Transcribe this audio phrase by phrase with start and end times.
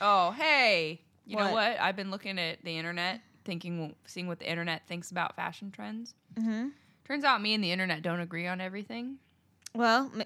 [0.00, 1.00] Oh, hey.
[1.26, 1.52] You know What?
[1.54, 1.80] what?
[1.80, 6.14] I've been looking at the internet, thinking, seeing what the internet thinks about fashion trends.
[6.34, 6.68] Mm-hmm.
[7.06, 9.16] Turns out me and the internet don't agree on everything.
[9.74, 10.24] Well, m-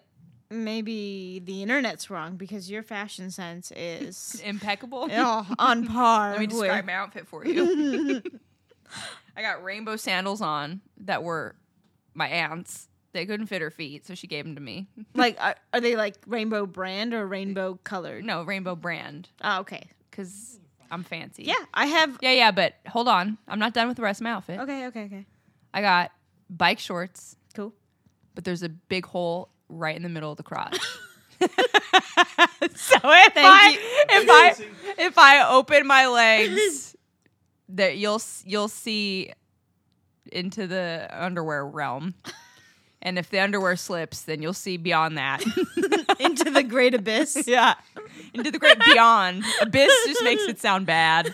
[0.50, 5.08] maybe the internet's wrong because your fashion sense is Impeccable.
[5.12, 6.30] oh, on par.
[6.32, 8.22] Let me describe with- my outfit for you.
[9.36, 11.54] I got rainbow sandals on that were
[12.14, 12.88] my aunt's.
[13.18, 14.86] They couldn't fit her feet, so she gave them to me.
[15.14, 18.22] like, are, are they like rainbow brand or rainbow colored?
[18.24, 19.88] No, rainbow brand, Oh, okay.
[20.08, 21.42] because I'm fancy.
[21.42, 22.16] Yeah, I have.
[22.22, 23.36] Yeah, yeah, but hold on.
[23.48, 24.60] I'm not done with the rest of my outfit.
[24.60, 25.26] Okay, okay, okay.
[25.74, 26.12] I got
[26.48, 27.72] bike shorts, Cool.
[28.36, 30.78] but there's a big hole right in the middle of the crotch.
[31.40, 33.78] so if I you.
[34.10, 34.54] if I
[34.98, 36.96] if I open my legs,
[37.70, 39.32] that you'll you'll see
[40.30, 42.14] into the underwear realm.
[43.00, 45.42] And if the underwear slips, then you'll see beyond that.
[46.20, 47.44] Into the great abyss.
[47.46, 47.74] yeah.
[48.34, 49.44] Into the great beyond.
[49.60, 51.32] Abyss just makes it sound bad.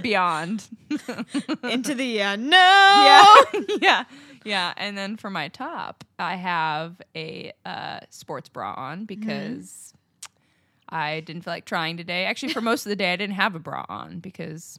[0.00, 0.66] Beyond.
[1.64, 2.56] Into the uh, no.
[2.56, 4.04] yeah, yeah,
[4.44, 4.72] yeah.
[4.76, 9.92] And then for my top, I have a uh, sports bra on because
[10.88, 12.24] I didn't feel like trying today.
[12.24, 14.78] Actually, for most of the day, I didn't have a bra on because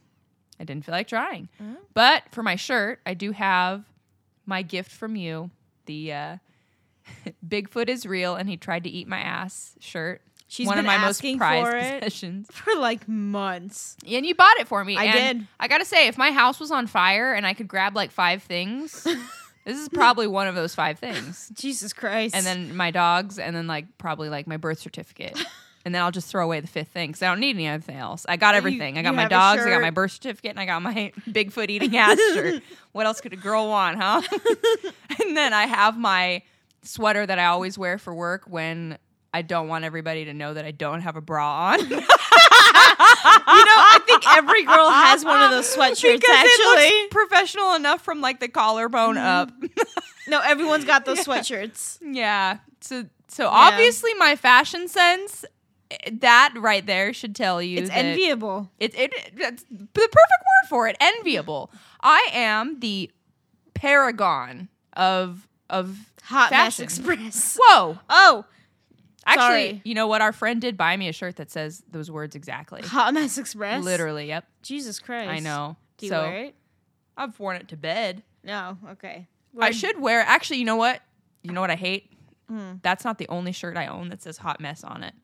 [0.58, 1.48] I didn't feel like trying.
[1.94, 3.84] But for my shirt, I do have
[4.46, 5.50] my gift from you,
[5.86, 6.36] the uh,
[7.46, 10.22] Bigfoot is real and he tried to eat my ass shirt.
[10.46, 12.00] She's one of been my most prized for it.
[12.02, 12.48] possessions.
[12.52, 13.96] For like months.
[14.06, 14.96] And you bought it for me.
[14.96, 15.48] I and did.
[15.58, 18.42] I gotta say, if my house was on fire and I could grab like five
[18.42, 19.02] things,
[19.64, 21.50] this is probably one of those five things.
[21.54, 22.36] Jesus Christ.
[22.36, 25.42] And then my dogs, and then like probably like my birth certificate.
[25.84, 28.24] And then I'll just throw away the fifth thing because I don't need anything else.
[28.28, 28.96] I got You- everything.
[28.96, 31.96] I got my dogs, I got my birth certificate, and I got my Bigfoot eating
[31.96, 32.62] ass shirt.
[32.92, 34.22] What else could a girl want, huh?
[35.20, 36.42] and then I have my
[36.82, 38.98] sweater that I always wear for work when
[39.34, 41.80] I don't want everybody to know that I don't have a bra on.
[41.90, 42.06] you know,
[43.46, 46.20] I think every girl has one of those sweatshirts.
[46.20, 49.26] because actually, professional enough from like the collarbone mm-hmm.
[49.26, 49.86] up.
[50.28, 51.98] no, everyone's got those sweatshirts.
[52.00, 52.58] yeah.
[52.80, 55.44] So so obviously my fashion sense
[56.20, 58.70] that right there should tell you It's enviable.
[58.78, 60.96] It, it it's the perfect word for it.
[61.00, 61.70] Enviable.
[62.00, 63.10] I am the
[63.74, 66.80] paragon of of Hot Mess.
[66.80, 67.58] Express.
[67.60, 67.98] Whoa.
[68.08, 68.44] Oh,
[69.26, 69.82] Actually, Sorry.
[69.84, 70.20] you know what?
[70.20, 72.82] Our friend did buy me a shirt that says those words exactly.
[72.82, 73.82] Hot Mess Express.
[73.82, 74.28] Literally.
[74.28, 74.44] Yep.
[74.62, 75.30] Jesus Christ.
[75.30, 75.76] I know.
[75.96, 76.54] Do you so wear it?
[77.16, 78.22] I've worn it to bed.
[78.42, 78.76] No.
[78.90, 79.26] Okay.
[79.58, 80.20] I should wear.
[80.20, 81.00] Actually, you know what?
[81.42, 82.10] You know what I hate?
[82.48, 82.74] Hmm.
[82.82, 85.14] That's not the only shirt I own that says "hot mess" on it.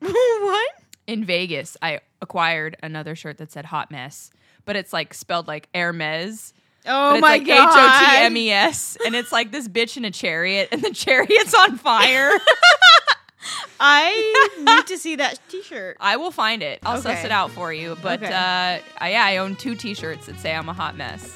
[0.10, 0.70] what?
[1.06, 4.30] In Vegas, I acquired another shirt that said "hot mess,"
[4.64, 6.52] but it's like spelled like Hermes.
[6.86, 7.68] Oh but it's my like god.
[7.68, 10.82] H O T M E S, and it's like this bitch in a chariot, and
[10.82, 12.30] the chariot's on fire.
[13.80, 15.96] I need to see that T-shirt.
[16.00, 16.80] I will find it.
[16.82, 17.96] I'll suss it out for you.
[18.02, 18.32] But Okay.
[18.32, 21.32] uh, I, yeah, I own two T-shirts that say I'm a hot mess.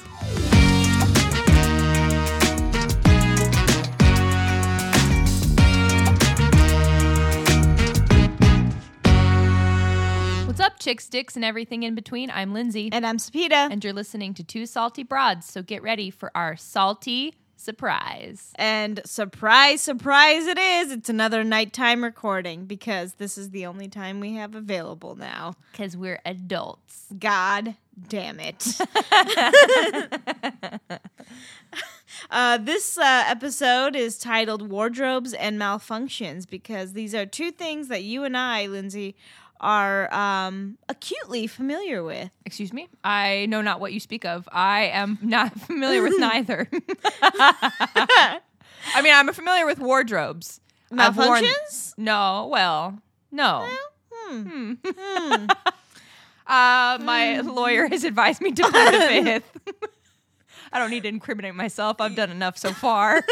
[10.53, 12.29] What's up, chicks, dicks, and everything in between?
[12.29, 13.71] I'm Lindsey, And I'm Sepideh.
[13.71, 15.47] and you're listening to Two Salty Broads.
[15.47, 18.51] So get ready for our salty surprise.
[18.53, 20.91] And surprise, surprise it is.
[20.91, 25.55] It's another nighttime recording because this is the only time we have available now.
[25.71, 27.07] Because we're adults.
[27.17, 27.73] God
[28.07, 28.77] damn it.
[32.29, 38.03] uh, this uh, episode is titled Wardrobes and Malfunctions because these are two things that
[38.03, 39.15] you and I, Lindsey,
[39.59, 42.29] are um, acutely familiar with.
[42.45, 42.87] Excuse me?
[43.03, 44.47] I know not what you speak of.
[44.51, 46.67] I am not familiar with neither.
[47.21, 48.39] I
[49.01, 50.59] mean, I'm familiar with wardrobes.
[50.95, 51.93] I've worn- Malfunctions?
[51.97, 52.99] No, well,
[53.31, 53.67] no.
[54.11, 54.73] Hmm.
[54.85, 55.45] Hmm.
[56.45, 59.57] Uh, my lawyer has advised me to plead the fifth.
[60.73, 62.01] I don't need to incriminate myself.
[62.01, 63.23] I've done enough so far.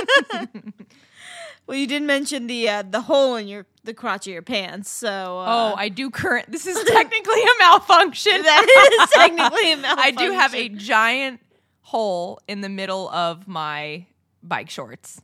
[1.71, 4.89] Well, you did mention the uh, the hole in your the crotch of your pants,
[4.89, 6.51] so uh, oh, I do current.
[6.51, 8.33] This is technically a malfunction.
[8.41, 10.17] that is technically a malfunction.
[10.19, 11.39] I do have a giant
[11.79, 14.05] hole in the middle of my
[14.43, 15.21] bike shorts.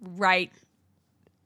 [0.00, 0.50] Right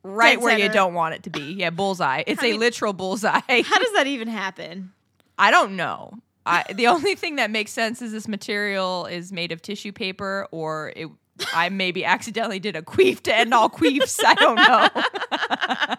[0.04, 1.54] right where you don't want it to be.
[1.54, 2.22] Yeah, bullseye.
[2.24, 3.40] It's I a mean- literal bullseye.
[3.48, 4.92] How does that even happen?
[5.36, 6.12] I don't know.
[6.46, 10.46] I, the only thing that makes sense is this material is made of tissue paper
[10.52, 11.08] or it
[11.52, 14.20] I maybe accidentally did a queef to end all queefs.
[14.24, 14.88] I don't know.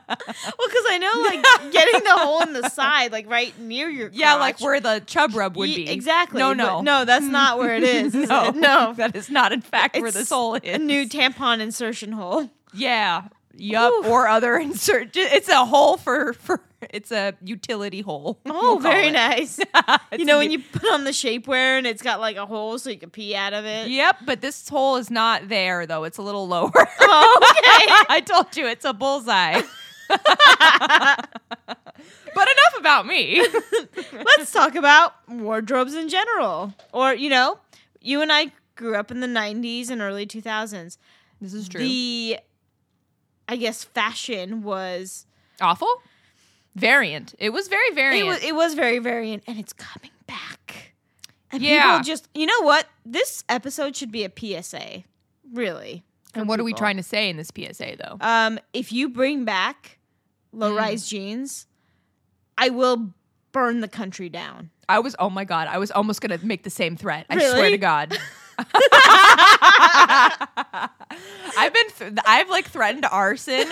[0.58, 4.10] Well, because I know like getting the hole in the side, like right near your
[4.12, 5.90] Yeah, like where the chub rub would be.
[5.90, 6.40] exactly.
[6.40, 6.82] No, no.
[6.82, 8.14] no, that's not where it is.
[8.14, 8.56] no, it?
[8.56, 8.94] no.
[8.94, 10.76] that is not in fact where It's this hole is.
[10.76, 12.50] A new tampon insertion hole.
[12.74, 13.28] Yeah.
[13.57, 14.10] Yup, Ooh.
[14.10, 15.10] or other insert.
[15.16, 16.62] It's a hole for for.
[16.92, 18.40] It's a utility hole.
[18.46, 19.12] Oh, we'll very it.
[19.13, 19.60] nice.
[20.18, 22.92] You know when you put on the shapewear and it's got like a hole so
[22.92, 23.88] you can pee out of it.
[23.90, 26.04] Yep, but this hole is not there though.
[26.04, 26.72] It's a little lower.
[27.07, 28.13] Oh, okay.
[28.13, 29.62] I told you it's a bullseye.
[30.10, 30.19] but
[32.36, 33.46] enough about me.
[34.13, 36.74] Let's talk about wardrobes in general.
[36.92, 37.60] Or, you know,
[38.02, 40.98] you and I grew up in the 90s and early 2000s.
[41.42, 41.81] This is true.
[41.81, 42.40] The
[43.47, 45.25] I guess fashion was
[45.62, 45.88] Awful.
[46.75, 47.33] Variant.
[47.39, 48.25] It was very variant.
[48.25, 50.94] it was it was very variant and it's coming back.
[51.51, 51.92] And Yeah.
[51.94, 52.88] people just you know what?
[53.06, 55.03] This episode should be a PSA.
[55.53, 56.03] Really.
[56.33, 58.18] and what are we trying to say in this PSA though?
[58.19, 60.00] Um, if you bring back
[60.51, 60.77] low Mm.
[60.77, 61.65] rise jeans,
[62.57, 63.13] I will
[63.53, 64.69] burn the country down.
[64.89, 67.25] I was oh my god, I was almost gonna make the same threat.
[67.30, 68.18] I swear to God.
[71.57, 73.66] I've been th- I've like threatened arson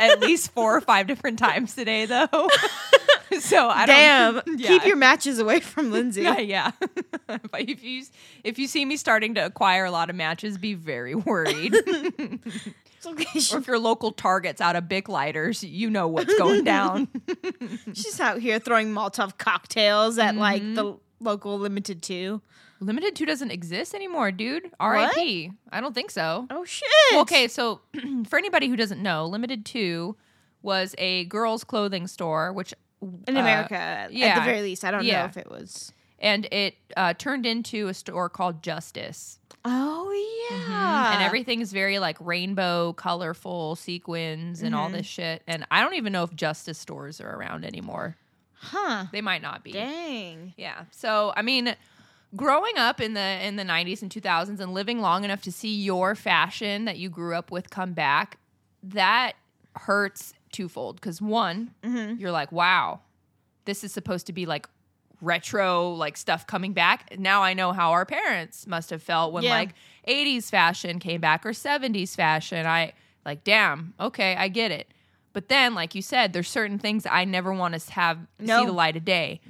[0.00, 2.26] at least four or five different times today though.
[3.40, 4.34] so I Damn.
[4.34, 4.68] don't yeah.
[4.68, 6.22] Keep your matches away from Lindsey.
[6.24, 6.70] yeah, yeah.
[7.26, 8.04] but if you
[8.44, 11.74] if you see me starting to acquire a lot of matches, be very worried.
[13.06, 13.40] Okay.
[13.52, 17.08] Or if your local Target's out of Bic lighters, you know what's going down.
[17.94, 20.74] she's out here throwing Molotov cocktails at like Mm-hmm.
[20.74, 22.42] the local limited two.
[22.80, 24.70] Limited two doesn't exist anymore, dude.
[24.80, 25.52] R.I.P.
[25.70, 26.46] I don't think so.
[26.50, 26.88] Oh shit.
[27.14, 27.80] Okay, so
[28.26, 30.16] for anybody who doesn't know, Limited Two
[30.62, 32.72] was a girls' clothing store, which
[33.28, 34.84] In uh, America, at the very least.
[34.84, 35.20] I don't Yeah.
[35.22, 35.92] know if it was.
[36.18, 40.10] and it uh, turned into a store called Justice, Oh
[40.50, 40.56] yeah.
[40.56, 41.14] Mm-hmm.
[41.14, 44.96] and everything is very like rainbow, colorful sequins and all Mm-hmm.
[44.96, 45.42] this shit.
[45.46, 48.16] And I don't even know if Justice stores are around anymore.
[48.54, 49.06] Huh.
[49.12, 49.72] They might not be.
[49.72, 50.52] Dang.
[50.58, 50.84] Yeah.
[50.90, 51.74] So I mean,
[52.36, 55.74] growing up in the in the 90s and 2000s and living long enough to see
[55.74, 58.38] your fashion that you grew up with come back,
[58.82, 59.32] that
[59.76, 60.96] hurts twofold.
[60.96, 62.20] Because one, Mm-hmm.
[62.20, 63.00] you're like, wow,
[63.64, 64.66] this is supposed to be like
[65.20, 67.18] retro like stuff coming back.
[67.18, 69.50] Now I know how our parents must have felt when Yeah.
[69.50, 69.70] like
[70.08, 72.64] 80s fashion came back or 70s fashion.
[72.66, 72.92] I
[73.24, 74.88] like, damn, okay, I get it.
[75.32, 78.60] But then, like you said, there's certain things I never want to have No.
[78.60, 79.40] see the light of day.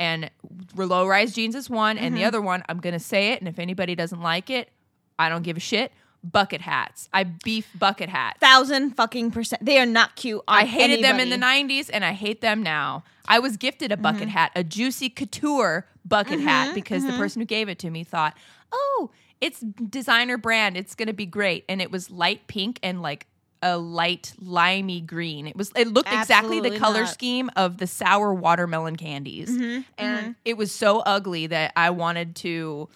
[0.00, 0.30] And
[0.74, 2.14] low rise jeans is one, and Mm-hmm.
[2.16, 4.70] the other one, I'm gonna say it, and if anybody doesn't like it,
[5.18, 5.92] I don't give a shit.
[6.24, 7.08] Bucket hats.
[7.12, 8.38] I beef bucket hats.
[8.40, 9.64] Thousand fucking percent.
[9.64, 10.42] They are not cute.
[10.48, 13.04] I hated them in the 90s and I hate them now.
[13.26, 14.02] I was gifted a mm-hmm.
[14.02, 16.74] bucket hat, a juicy couture bucket hat, mm-hmm.
[16.74, 17.18] because the mm-hmm.
[17.18, 18.36] person who gave it to me thought,
[18.70, 19.10] oh,
[19.40, 20.76] it's designer brand.
[20.76, 21.64] It's going to be great.
[21.70, 23.26] And it was light pink and like
[23.62, 25.46] a light limey green.
[25.46, 27.10] It was it looked exactly the color not.
[27.10, 29.50] scheme of the sour watermelon candies.
[29.50, 30.32] Mm-hmm, and mm-hmm.
[30.44, 32.88] it was so ugly that I wanted to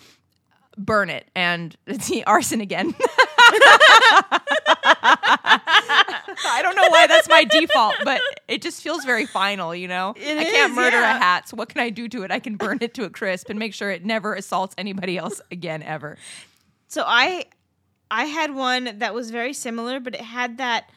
[0.77, 2.95] burn it and see arson again.
[6.47, 10.15] I don't know why that's my default, but it just feels very final, you know?
[10.17, 11.17] It I can't is, murder yeah.
[11.17, 12.31] a hat, so what can I do to it?
[12.31, 15.41] I can burn it to a crisp and make sure it never assaults anybody else
[15.51, 16.17] again ever.
[16.89, 17.47] So I
[18.15, 20.89] I had one that was very similar, but it had that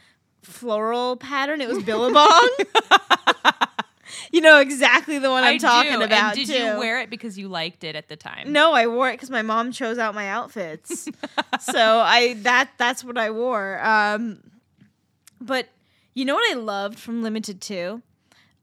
[0.43, 1.61] floral pattern.
[1.61, 2.49] It was Billabong.
[4.31, 6.03] you know exactly the one I'm I talking do.
[6.03, 6.37] about.
[6.37, 6.63] And did too.
[6.63, 8.53] you wear it because you liked it at the time?
[8.53, 11.09] No, I wore it because my mom chose out my outfits.
[11.59, 13.83] so I that that's what I wore.
[13.83, 14.51] Um,
[15.41, 15.69] but
[16.13, 18.03] you know what I loved from Limited Two?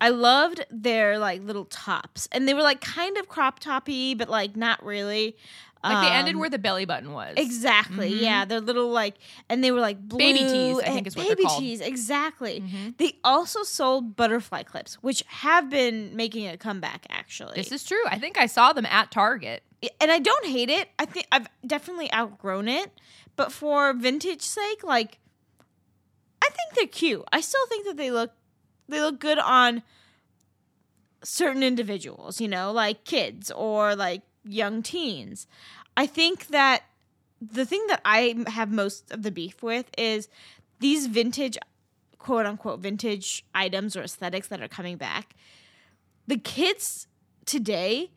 [0.00, 4.28] I loved their like little tops, and they were like kind of crop toppy, but
[4.28, 5.36] like not really.
[5.84, 7.34] Like they ended Um, where the belly button was.
[7.36, 8.08] Exactly.
[8.08, 9.14] Yeah, they're little like,
[9.48, 11.60] and they were like blue Baby tees, I think is what they're baby called.
[11.60, 11.80] tees.
[11.80, 12.64] Exactly.
[12.96, 17.06] They also sold butterfly clips, which have been making a comeback.
[17.10, 18.02] Actually, This is true.
[18.08, 19.62] I think I saw them at Target.
[20.00, 20.88] and I don't hate it.
[20.98, 22.90] I think I've definitely outgrown it,
[23.36, 25.18] but for vintage sake, like
[26.42, 27.24] I think they're cute.
[27.32, 28.32] I still think that they look
[28.88, 29.82] they look good on
[31.22, 35.46] certain individuals, you know, like kids or like young teens.
[35.96, 36.84] I think that
[37.40, 40.28] the thing that I have most of the beef with is
[40.80, 41.58] these vintage
[42.18, 45.34] quote unquote vintage items or aesthetics that are coming back.
[46.26, 47.06] The kids
[47.44, 48.10] today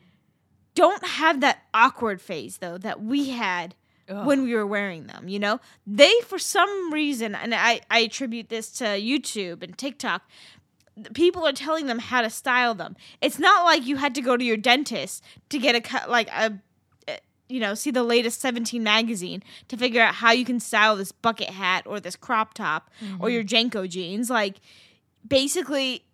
[0.74, 3.74] don't have that awkward phase though that we had
[4.08, 4.26] Ugh.
[4.26, 8.48] when we were wearing them you know they for some reason and i i attribute
[8.48, 10.22] this to youtube and tiktok
[11.14, 14.36] people are telling them how to style them it's not like you had to go
[14.36, 16.52] to your dentist to get a cut like a
[17.48, 21.12] you know see the latest 17 magazine to figure out how you can style this
[21.12, 23.28] bucket hat or this crop top or mm-hmm.
[23.28, 24.56] your JNCO jeans like
[25.26, 26.04] basically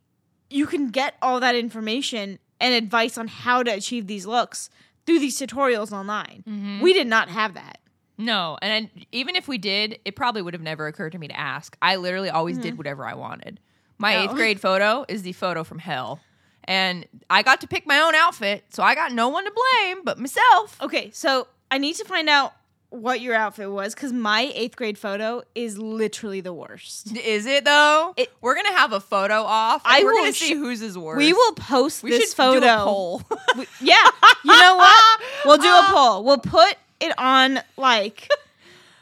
[0.50, 4.70] you can get all that information and advice on how to achieve these looks
[5.06, 6.44] through these tutorials online.
[6.48, 6.80] Mm-hmm.
[6.80, 7.78] We did not have that.
[8.16, 11.28] No, and I, even if we did, it probably would have never occurred to me
[11.28, 11.76] to ask.
[11.82, 12.76] I literally always did mm-hmm.
[12.76, 13.58] whatever I wanted.
[14.04, 14.24] My Oh.
[14.24, 16.20] eighth grade photo is the photo from hell,
[16.64, 20.04] and I got to pick my own outfit, so I got no one to blame
[20.04, 20.76] but myself.
[20.82, 22.52] Okay, so I need to find out
[22.90, 27.16] what your outfit was because my eighth grade photo is literally the worst.
[27.16, 28.14] Is it though?
[28.16, 29.82] It- we're gonna have a photo off.
[29.84, 31.16] I we're gonna sh- see whose is worse.
[31.18, 32.60] We will post We this should photo.
[32.60, 33.22] do a poll.
[33.56, 34.10] We- yeah,
[34.44, 35.20] you know what?
[35.44, 36.24] We'll do a uh, poll.
[36.24, 38.28] We'll put it on like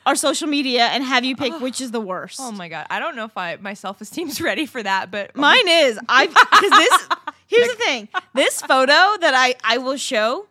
[0.06, 2.38] our social media and have you pick which is the worst.
[2.40, 5.30] oh my god, I don't know if I my self esteem's ready for that, but
[5.34, 7.08] um, Mine is I because this.
[7.46, 10.46] Here's the thing: this photo that I I will show.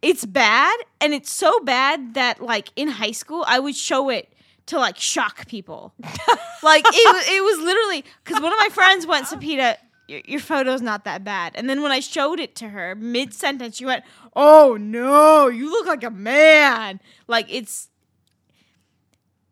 [0.00, 4.32] It's bad, and it's so bad that like in high school I would show it
[4.66, 5.92] to like shock people.
[6.62, 10.40] like it was it was literally because one of my friends went, Sepideh, your, your
[10.40, 11.52] photo's not that bad.
[11.56, 14.04] And then when I showed it to her mid sentence, she went,
[14.36, 17.88] "Oh no, you look like a man." Like it's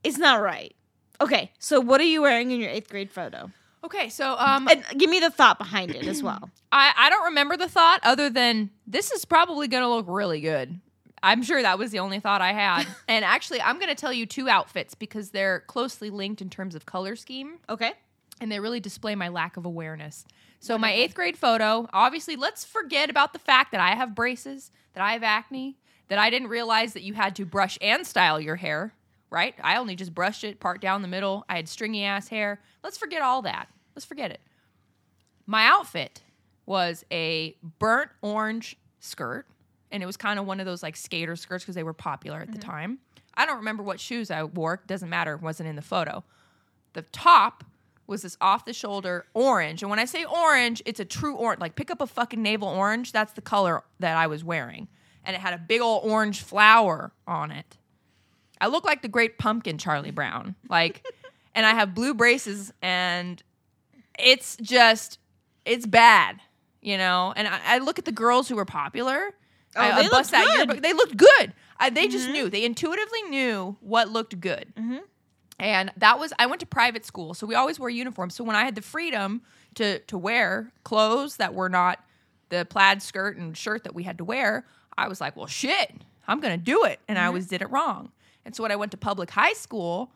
[0.07, 0.75] it's not right.
[1.21, 3.51] Okay, so what are you wearing in your eighth grade photo?
[3.85, 4.09] okay.
[4.09, 6.51] So um, And give me the thought behind it as well.
[6.73, 10.41] I, I don't remember the thought other than this is probably going to look really
[10.41, 10.81] good.
[11.23, 12.85] I'm sure that was the only thought I had.
[13.09, 16.75] and actually, I'm going to tell you two outfits because they're closely linked in terms
[16.75, 17.93] of color scheme Okay.
[18.41, 20.25] and they really display my lack of awareness.
[20.61, 24.71] So, my eighth grade photo, obviously, let's forget about the fact that I have braces,
[24.95, 25.77] that I have acne,
[26.09, 28.93] that I didn't realize that you had to brush and style your hair,
[29.31, 29.55] right?
[29.63, 31.45] I only just brushed it part down the middle.
[31.49, 32.61] I had stringy ass hair.
[32.83, 33.69] Let's forget all that.
[33.95, 34.41] Let's forget it.
[35.47, 36.23] My outfit
[36.67, 39.47] was a burnt orange skirt,
[39.91, 42.41] and it was kind of one of those like skater skirts because they were popular
[42.41, 42.71] at the mm-hmm.
[42.71, 42.99] time.
[43.35, 44.83] I don't remember what shoes I wore.
[44.87, 45.37] Doesn't matter.
[45.37, 46.25] Wasn't in the photo.
[46.95, 47.65] The top
[48.07, 49.83] was this off the shoulder orange.
[49.83, 51.61] And when I say orange, it's a true orange.
[51.61, 53.13] Like pick up a fucking navel orange.
[53.13, 54.89] That's the color that I was wearing.
[55.25, 57.77] And it had a big old orange flower on it.
[58.61, 60.55] I look like the great pumpkin Charlie Brown.
[60.69, 61.07] Like,
[61.55, 63.43] and I have blue braces and
[64.19, 65.19] it's just,
[65.65, 66.41] it's bad,
[66.81, 67.33] you know?
[67.37, 69.33] And I, I look at the girls who were popular.
[69.75, 70.57] Oh, I, they I looked bust that good.
[70.57, 70.83] yearbook.
[70.83, 71.53] They looked good.
[71.79, 72.33] I, they just mm-hmm.
[72.33, 72.51] knew.
[72.51, 74.73] They intuitively knew what looked good.
[74.77, 74.99] Mm-hmm.
[75.59, 78.35] And that was I went to private school, so we always wore uniforms.
[78.35, 79.43] So when I had the freedom
[79.77, 81.99] to to wear clothes that were not
[82.51, 84.67] the plaid skirt and shirt that we had to wear,
[84.99, 85.93] I was like, well, shit,
[86.29, 87.01] I'm gonna do it.
[87.09, 87.29] And I mm-hmm.
[87.29, 88.13] always did it wrong.
[88.47, 90.13] And so when I went to public high school,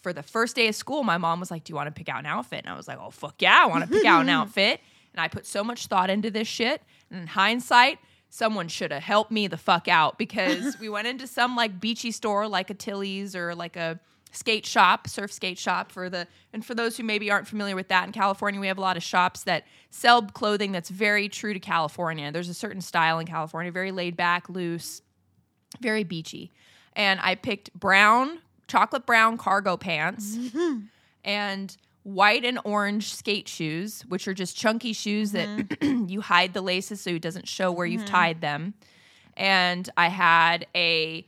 [0.00, 2.08] for the first day of school, my mom was like, "Do you want to pick
[2.08, 4.20] out an outfit?" And I was like, "Oh fuck yeah, I want to pick out
[4.20, 4.80] an outfit."
[5.12, 6.82] And I put so much thought into this shit.
[7.10, 7.98] And in hindsight,
[8.30, 12.12] someone should have helped me the fuck out because we went into some like beachy
[12.12, 13.98] store, like a Tilly's or like a
[14.30, 16.28] skate shop, surf skate shop for the.
[16.52, 18.96] And for those who maybe aren't familiar with that, in California, we have a lot
[18.96, 22.30] of shops that sell clothing that's very true to California.
[22.30, 25.00] There's a certain style in California, very laid back, loose,
[25.80, 26.52] very beachy.
[26.96, 30.36] And I picked brown, chocolate brown cargo pants
[31.24, 35.48] and white and orange skate shoes, which are just chunky shoes that
[36.08, 38.74] you hide the laces so it doesn't show where you've tied them.
[39.36, 41.26] And I had a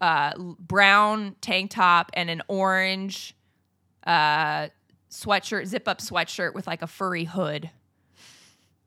[0.00, 3.34] uh, brown tank top and an orange
[4.06, 4.68] uh,
[5.10, 7.70] sweatshirt, zip up sweatshirt with like a furry hood.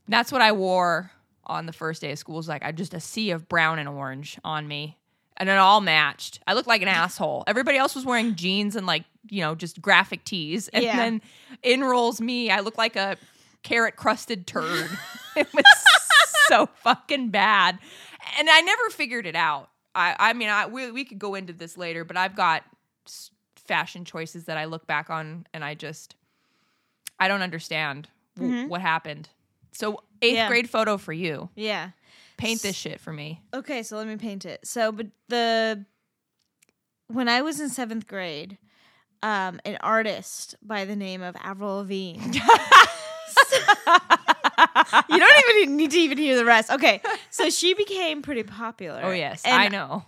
[0.07, 1.11] That's what I wore
[1.45, 2.35] on the first day of school.
[2.35, 4.97] It was like I just a sea of brown and orange on me.
[5.37, 6.39] And it all matched.
[6.45, 7.43] I looked like an asshole.
[7.47, 10.67] Everybody else was wearing jeans and like, you know, just graphic tees.
[10.67, 10.95] And Yeah.
[10.97, 11.21] then
[11.63, 12.51] in rolls me.
[12.51, 13.17] I look like a
[13.63, 14.89] carrot crusted turd.
[15.35, 15.63] it was
[16.47, 17.79] so fucking bad.
[18.37, 19.69] And I never figured it out.
[19.95, 22.63] I, I mean, I we, we could go into this later, but I've got
[23.55, 26.15] fashion choices that I look back on and I just,
[27.19, 28.67] I don't understand w- mm-hmm.
[28.69, 29.29] what happened.
[29.71, 30.47] So, eighth Yeah.
[30.49, 31.49] grade photo for you.
[31.55, 31.91] Yeah.
[32.41, 33.41] Paint this shit for me.
[33.53, 34.65] Okay, so let me paint it.
[34.65, 35.85] So, but the
[37.07, 38.57] when I was in seventh grade,
[39.23, 42.21] um, an artist by the name of Avril Lavigne.
[45.09, 46.71] you don't even need to even hear the rest.
[46.71, 49.01] Okay, so she became pretty popular.
[49.03, 49.41] Oh, yes.
[49.45, 50.05] I know.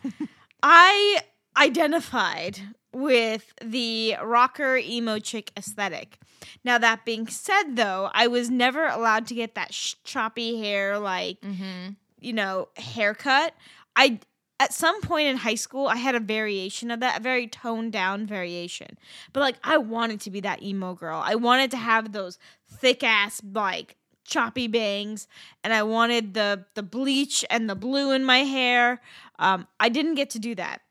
[0.63, 1.19] I
[1.57, 2.59] identified
[2.93, 6.19] with the rocker emo chick aesthetic.
[6.63, 10.99] Now that being said, though, I was never allowed to get that sh- choppy hair,
[10.99, 11.93] like mm-hmm.
[12.23, 13.53] You know, haircut.
[13.95, 14.19] I
[14.59, 17.91] at some point in high school I had a variation of that, a very toned
[17.91, 18.97] down variation.
[19.33, 21.21] But like I wanted to be that emo girl.
[21.23, 25.27] I wanted to have those thick ass like choppy bangs
[25.63, 29.01] and I wanted the the bleach and the blue in my hair.
[29.39, 30.81] Um I didn't get to do that.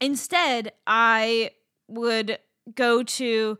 [0.00, 1.50] Instead, I
[1.86, 2.38] would
[2.74, 3.58] go to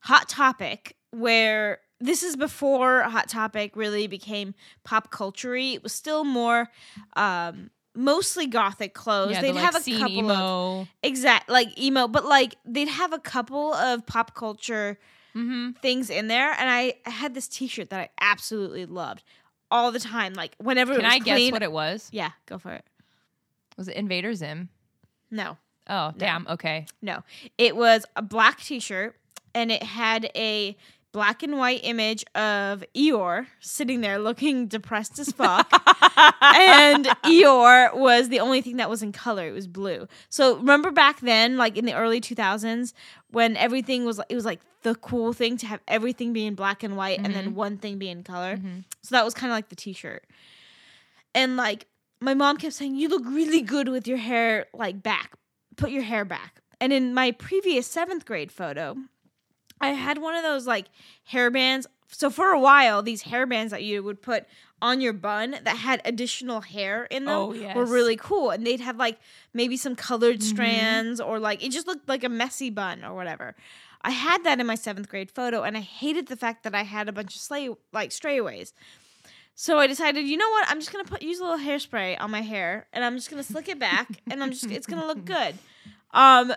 [0.00, 6.24] Hot Topic where this is before Hot Topic really became pop culture It was still
[6.24, 6.68] more
[7.16, 9.32] um, mostly gothic clothes.
[9.32, 12.88] Yeah, they'd the, have like, a scene couple of exact like emo, but like they'd
[12.88, 14.98] have a couple of pop culture
[15.36, 15.70] Mm-hmm.
[15.82, 16.52] things in there.
[16.52, 19.24] And I had this T-shirt that I absolutely loved
[19.68, 20.34] all the time.
[20.34, 22.08] Like whenever it was, Can I guess what it was?
[22.12, 22.84] Yeah, go for it.
[23.76, 24.68] Was it Invader Zim?
[25.32, 25.56] No,
[25.88, 26.46] Oh, damn.
[26.48, 26.86] Okay.
[27.02, 27.24] no,
[27.58, 29.16] it was a black T-shirt,
[29.56, 30.76] and it had a
[31.14, 35.70] black and white image of Eeyore sitting there looking depressed as fuck.
[36.42, 39.46] and Eeyore was the only thing that was in color.
[39.46, 40.08] It was blue.
[40.28, 42.92] So remember back then, like in the early 2000s,
[43.30, 46.82] when everything was it was like the cool thing to have everything be in black
[46.82, 47.54] and white and then mm-hmm.
[47.54, 48.56] one thing be in color.
[48.56, 48.80] Mm-hmm.
[49.02, 50.24] So that was kind of like the t-shirt.
[51.32, 51.86] And like
[52.20, 55.34] my mom kept saying, "You look really good with your hair like back.
[55.76, 58.96] Put your hair back." And in my previous 7th grade photo,
[59.80, 60.86] I had one of those like
[61.30, 61.86] hairbands.
[62.08, 64.46] So for a while, these hairbands that you would put
[64.80, 68.80] on your bun that had additional hair in them Oh, were really cool, and they'd
[68.80, 69.18] have like
[69.52, 73.54] maybe some colored strands or like it just looked like a messy bun or whatever.
[74.02, 76.82] I had that in my seventh grade photo, and I hated the fact that I
[76.82, 78.72] had a bunch of slay like strayaways.
[79.54, 80.68] So I decided, you know what?
[80.68, 83.42] I'm just gonna put use a little hairspray on my hair, and I'm just gonna
[83.42, 85.56] slick it back, and I'm just it's gonna look good.
[86.12, 86.52] Um,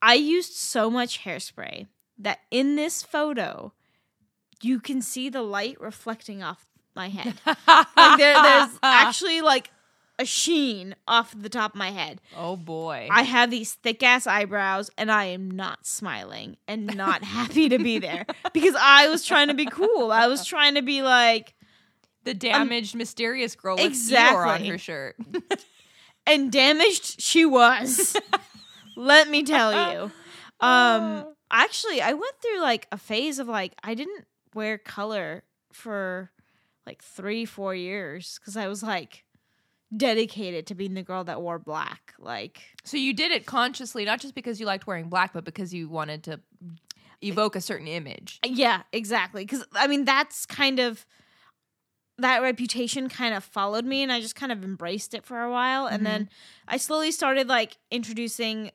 [0.00, 3.72] I used so much hairspray that in this photo,
[4.62, 7.34] you can see the light reflecting off my head.
[7.46, 9.70] like there, there's actually like
[10.18, 12.20] a sheen off the top of my head.
[12.36, 13.08] Oh boy.
[13.10, 17.78] I have these thick ass eyebrows and I am not smiling and not happy to
[17.78, 20.12] be there because I was trying to be cool.
[20.12, 21.54] I was trying to be like
[22.22, 25.16] the damaged, mysterious girl with Eeyore on her shirt.
[26.26, 28.16] and damaged she was.
[28.96, 30.12] Let me tell you.
[30.60, 36.30] Um actually I went through like a phase of like I didn't wear color for
[36.86, 39.24] like 3 4 years cuz I was like
[39.96, 42.14] dedicated to being the girl that wore black.
[42.18, 45.72] Like So you did it consciously, not just because you liked wearing black, but because
[45.72, 46.40] you wanted to
[47.22, 48.40] evoke a certain image.
[48.44, 49.44] Uh, yeah, exactly.
[49.44, 51.06] Because I mean, that's kind of
[52.18, 55.50] that reputation kind of followed me, and I just kind of embraced it for a
[55.50, 56.74] while, and then mm-hmm.
[56.74, 58.70] I slowly started like introducing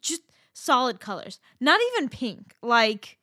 [0.00, 3.18] just solid colors, not even pink, like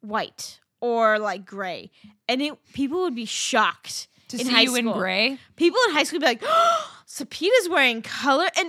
[0.00, 1.90] white or like gray,
[2.28, 4.94] and it people would be shocked To in see high you in school.
[4.98, 5.38] gray.
[5.56, 8.48] People in high school would be like, oh, Sepideh's wearing color.
[8.56, 8.68] And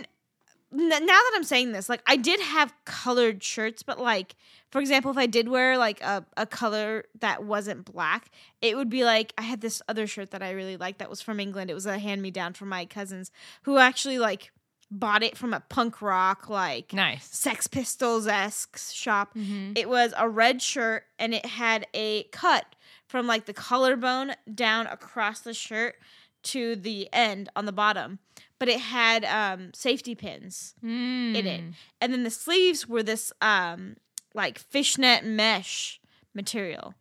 [0.73, 4.35] n- now that I'm saying this, like I did have colored shirts, but like,
[4.71, 8.29] for example, if I did wear like a, a color that wasn't black,
[8.61, 11.21] it would be like I had this other shirt that I really liked that was
[11.21, 11.69] from England.
[11.69, 13.31] It was a hand me down from my cousins
[13.63, 14.51] who actually like
[14.91, 17.25] bought it from a punk rock, like Nice.
[17.25, 19.33] Sex Pistols esque shop.
[19.33, 19.77] Mhm.
[19.77, 22.65] It was a red shirt and it had a cut
[23.07, 25.95] from like the collarbone down across the shirt
[26.43, 28.19] to the end on the bottom.
[28.59, 31.61] But it had um, safety pins in it.
[31.61, 31.73] Mm.
[31.99, 33.95] And then the sleeves were this um,
[34.35, 35.99] like fishnet mesh
[36.35, 36.93] material.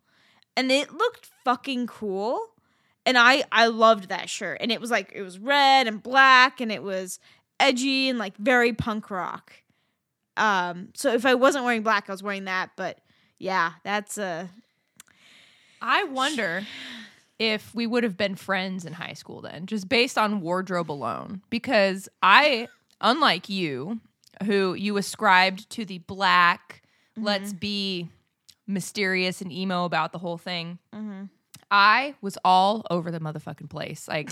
[0.57, 2.47] And it looked fucking cool.
[3.05, 4.57] And I I loved that shirt.
[4.61, 7.19] And it was like it was red and black and it was
[7.61, 9.53] edgy and like very punk rock.
[10.37, 12.99] Um so if I wasn't wearing black, I was wearing that, but
[13.39, 14.49] yeah, that's a
[15.81, 16.63] I wonder
[17.39, 21.41] if we would have been friends in high school then, just based on wardrobe alone.
[21.49, 22.67] Because I,
[23.01, 23.99] unlike you,
[24.45, 26.83] who you ascribed to the black,
[27.17, 28.09] let's be
[28.67, 30.77] mysterious and emo about the whole thing,
[31.71, 34.07] I was all over the motherfucking place.
[34.07, 34.31] Like,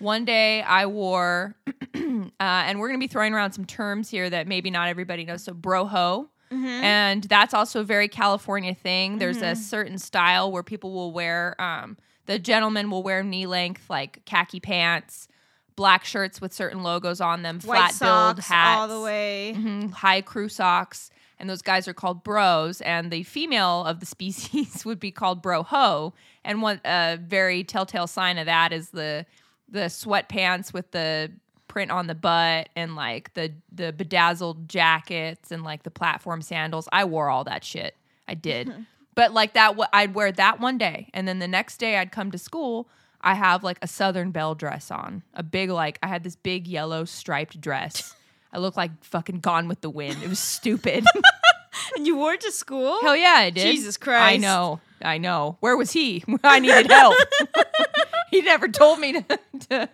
[0.00, 1.54] one day I wore,
[1.94, 1.98] uh,
[2.40, 5.44] and we're going to be throwing around some terms here that maybe not everybody knows.
[5.44, 6.28] So, broho.
[6.52, 9.18] And that's also a very California thing.
[9.18, 13.88] There's a certain style where people will wear, um, the gentleman will wear knee length,
[13.88, 15.28] like khaki pants,
[15.76, 19.54] black shirts with certain logos on them, white flat billed socks hats, all the way.
[19.56, 21.10] mhm, high crew socks.
[21.38, 22.80] And those guys are called bros.
[22.82, 26.14] And the female of the species would be called bro ho.
[26.44, 29.24] And one a very telltale sign of that is the
[29.70, 31.30] the sweatpants with the
[31.68, 36.88] print on the butt and like the the bedazzled jackets and like the platform sandals.
[36.92, 37.96] I wore all that shit.
[38.26, 38.72] I did.
[39.14, 42.30] but like that I'd wear that one day and then the next day I'd come
[42.32, 42.88] to school
[43.20, 45.22] I have like a southern belle dress on.
[45.34, 48.14] A big like I had this big yellow striped dress.
[48.52, 50.22] I look like fucking gone with the wind.
[50.22, 51.04] It was stupid.
[51.96, 53.00] And you wore it to school?
[53.00, 53.72] Hell yeah, I did.
[53.72, 54.34] Jesus Christ.
[54.34, 54.80] I know.
[55.02, 55.56] I know.
[55.60, 56.22] Where was he?
[56.44, 57.16] I needed help.
[58.30, 59.38] he never told me to,
[59.68, 59.88] to-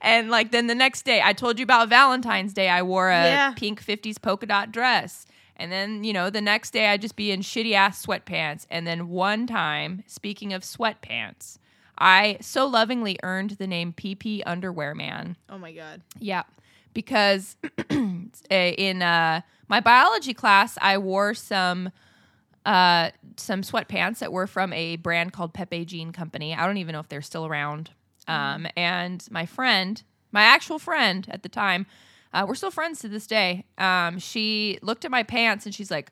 [0.00, 2.68] And like then the next day, I told you about Valentine's Day.
[2.68, 3.54] I wore a Yeah.
[3.56, 5.26] pink 50s polka dot dress.
[5.56, 8.66] And then, you know, the next day I'd just be in shitty ass sweatpants.
[8.70, 11.58] And then one time, speaking of sweatpants,
[11.98, 15.36] I so lovingly earned the name PP Underwear Man.
[15.48, 16.00] Oh my god.
[16.18, 16.42] Yeah,
[16.94, 17.56] because
[18.50, 21.90] in uh, my biology class, I wore some
[22.64, 26.54] uh, some sweatpants that were from a brand called Pepe Jean Company.
[26.54, 27.90] I don't even know if they're still around.
[28.28, 31.86] Um, and my friend, my actual friend at the time,
[32.32, 33.64] uh, we're still friends to this day.
[33.78, 36.10] Um, she looked at my pants and she's like,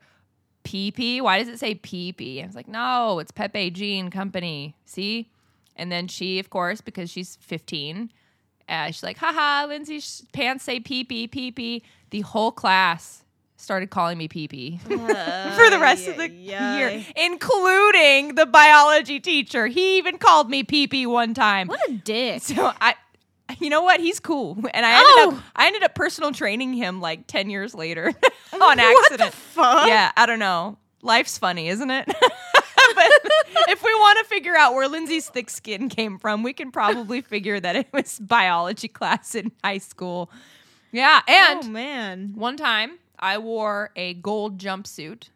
[0.65, 1.21] "PP?
[1.23, 4.75] Why does it say PP?" I was like, "No, it's Pepe Jean Company.
[4.85, 5.31] See."
[5.77, 8.11] And then she, of course, because she's 15,
[8.71, 11.83] uh, she's like, haha, Lindsey's pants say pee pee.
[12.11, 13.25] The whole class
[13.61, 19.67] started calling me pee pee for the rest of the year, including the biology teacher.
[19.67, 21.69] He even called me pee pee one time.
[21.69, 22.43] What a dick.
[22.51, 22.95] So I.
[23.59, 23.99] You know what?
[23.99, 25.21] He's cool, and I Oh.
[25.23, 25.51] ended up oh.
[25.57, 28.13] I ended up personal training him like ten years later
[28.61, 29.33] on accident.
[29.35, 29.89] fuck?
[29.89, 30.79] Yeah, I don't know.
[31.03, 32.07] Life's funny, isn't it?
[32.07, 33.11] but
[33.69, 37.23] if we want to figure out where Lindsey's thick skin came from, we can probably
[37.23, 40.31] figure that it was biology class in high school.
[40.93, 42.33] Yeah, and oh man.
[42.37, 45.29] one time I wore a gold jumpsuit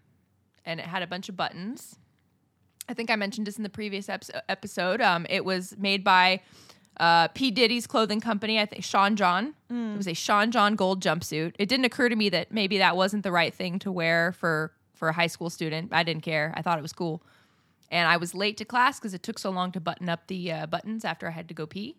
[0.65, 1.97] and it had a bunch of buttons.
[2.89, 5.01] I think I mentioned this in the previous episode.
[5.01, 6.41] Um, it was made by
[6.99, 7.51] uh, P.
[7.51, 9.55] Diddy's clothing company, I think Sean John.
[9.95, 11.55] It was a Sean John gold jumpsuit.
[11.59, 14.73] It didn't occur to me that maybe that wasn't the right thing to wear for,
[14.95, 15.93] for a high school student.
[15.93, 16.53] I didn't care.
[16.57, 17.23] I thought it was cool.
[17.91, 20.53] And I was late to class because it took so long to button up the
[20.53, 21.97] uh, buttons after I had to go pee.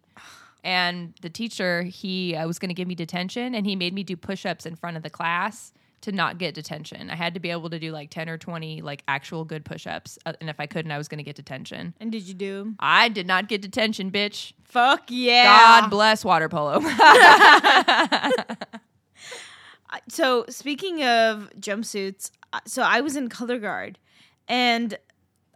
[0.66, 4.04] And the teacher, he uh, was going to give me detention, and he made me
[4.04, 7.12] do push-ups in front of the class to not get detention.
[7.12, 10.18] I had to be able to do like ten or twenty like actual good push-ups,
[10.26, 11.94] uh, and if I couldn't, I was going to get detention.
[12.00, 14.54] And did you do I did not get detention, bitch.
[14.64, 15.82] Fuck yeah.
[15.82, 16.80] God bless water polo.
[20.10, 24.00] so speaking of jumpsuits, uh, so I was in color guard,
[24.48, 24.98] and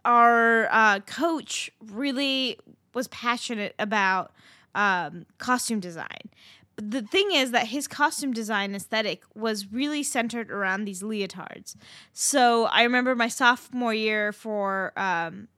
[0.04, 2.58] our uh, coach really
[2.94, 4.32] was passionate about
[4.74, 6.30] um, costume design.
[6.76, 11.76] But the thing is that his costume design aesthetic was really centered around these leotards.
[12.12, 15.48] So I remember my sophomore year for um,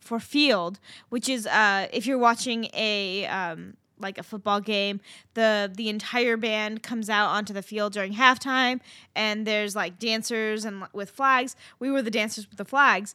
[0.00, 5.00] for field, which is uh, if you're watching a um, like a football game,
[5.34, 8.80] the the entire band comes out onto the field during halftime,
[9.14, 11.56] and there's like dancers and with flags.
[11.78, 13.14] We were the dancers with the flags.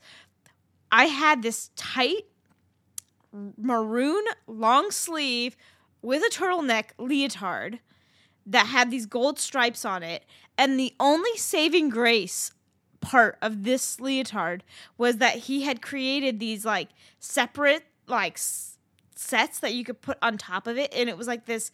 [0.92, 2.26] I had this tight
[3.34, 5.56] maroon long sleeve
[6.02, 7.80] with a turtleneck leotard
[8.46, 10.26] that had these gold stripes on it,
[10.58, 12.52] and the only saving grace
[13.00, 14.64] part of this leotard
[14.98, 16.90] was that he had created these like
[17.20, 18.78] separate like s-
[19.16, 20.94] sets that you could put on top of it.
[20.94, 21.72] And it was like this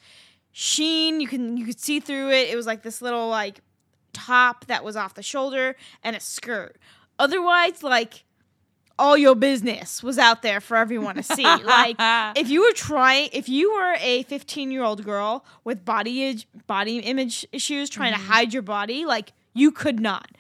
[0.52, 1.20] sheen.
[1.20, 2.50] You can you could see through it.
[2.50, 3.60] It was like this little like
[4.14, 6.78] top that was off the shoulder and a skirt.
[7.20, 8.24] Otherwise like
[9.00, 11.44] all your business was out there for everyone to see.
[11.68, 11.98] Like
[12.38, 17.00] if you were trying if you were a 15 year old girl with body body
[17.00, 18.32] image issues trying to mm-hmm.
[18.32, 20.32] hide your body like you could not.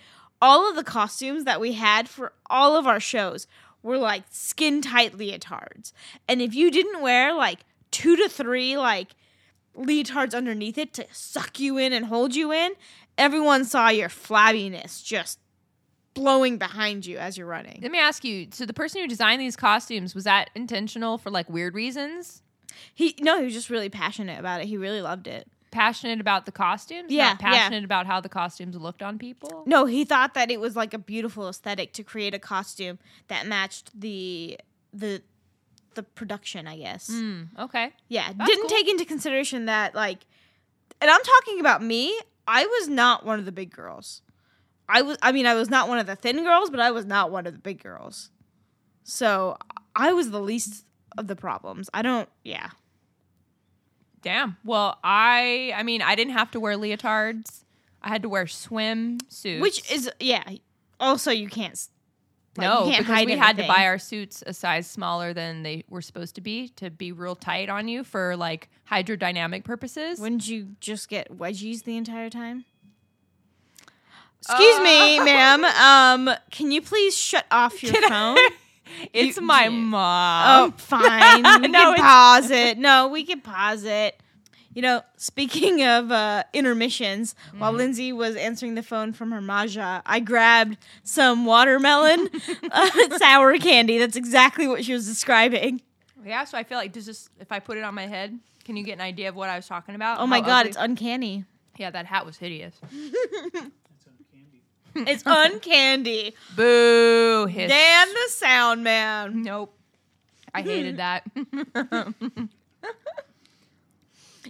[0.41, 3.48] All of the costumes that we had for all of our shows
[3.84, 5.91] were like skin tight leotards.
[6.28, 7.60] And if you didn't wear like
[7.91, 9.15] two to three like
[9.76, 12.74] leotards underneath it to suck you in and hold you in
[13.17, 15.39] everyone saw your flabbiness just
[16.18, 18.48] blowing behind you as you're running Let me ask you.
[18.52, 22.42] So the person who designed these costumes was that intentional for like weird reasons?
[22.94, 26.46] he no he was just really passionate about it he really loved it Passionate about
[26.46, 27.12] the costumes?
[27.12, 27.52] Yeah, Not yeah.
[27.52, 29.64] passionate about how the costumes looked on people?
[29.68, 33.46] No, he thought that it was like a beautiful aesthetic to create a costume that
[33.46, 34.58] matched the
[34.94, 35.22] the
[35.96, 37.10] the production, I guess.
[37.12, 37.42] Hmm.
[37.60, 37.92] Okay.
[38.08, 38.78] Yeah, That's didn't cool.
[38.78, 40.20] take into consideration that like
[41.02, 44.22] and I'm talking about me, I was not one of the big girls.
[44.89, 47.06] I was I mean, I was not one of the thin girls, but I was
[47.06, 48.30] not one of the big girls.
[49.04, 49.58] So,
[49.95, 50.86] I was the least
[51.17, 51.89] of the problems.
[51.93, 52.69] I don't yeah.
[54.21, 54.58] Damn.
[54.63, 57.63] Well, I I mean, I didn't have to wear leotards.
[58.02, 59.62] I had to wear swim suits.
[59.62, 60.43] Which is yeah,
[61.00, 61.78] also you can't
[62.58, 65.63] like, no, you can't because we had to buy our suits a size smaller than
[65.63, 70.19] they were supposed to be to be real tight on you for like hydrodynamic purposes.
[70.19, 72.65] Wouldn't you just get wedgies the entire time?
[74.50, 75.26] Excuse me, Uh.
[75.26, 75.66] ma'am.
[75.66, 78.38] Um, can you please shut off your phone?
[79.14, 80.74] it's You- my mom.
[80.74, 81.44] oh, fine.
[81.62, 82.78] We No, can pause it.
[82.78, 84.20] No, we can pause it.
[84.74, 87.78] You know, speaking of uh, intermissions, while Mm-hmm.
[87.80, 92.30] Lindsey was answering the phone from her Maja, I grabbed some watermelon
[92.72, 93.98] uh, sour candy.
[93.98, 95.82] That's exactly what she was describing.
[96.24, 98.78] Yeah, so I feel like does this if I put it on my head, can
[98.78, 100.20] you get an idea of what I was talking about?
[100.20, 101.46] Oh my god, ugly- it's uncanny.
[101.78, 102.76] yeah, that hat was hideous.
[105.06, 106.34] It's uncandy.
[106.56, 107.46] Boo!
[107.48, 107.70] Hiss.
[107.70, 109.44] Dan the sound man.
[109.44, 109.74] Nope.
[110.54, 111.24] I hated that.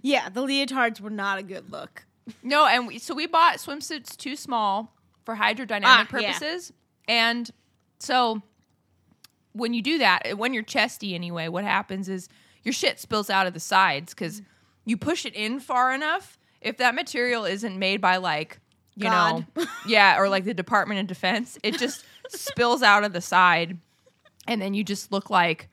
[0.03, 2.05] Yeah, the leotards were not a good look.
[2.43, 4.93] no, and we, so we bought swimsuits too small
[5.25, 6.05] for hydrodynamic Ah, yeah.
[6.33, 6.71] purposes.
[7.07, 7.49] And
[7.99, 8.41] so
[9.53, 12.29] when you do that, when you're chesty anyway, what happens is
[12.63, 14.41] your shit spills out of the sides because
[14.85, 16.37] you push it in far enough.
[16.61, 18.59] If that material isn't made by like,
[18.97, 19.45] you God.
[19.55, 23.77] know, yeah, or like the Department of Defense, it just spills out of the side.
[24.47, 25.69] And then you just look like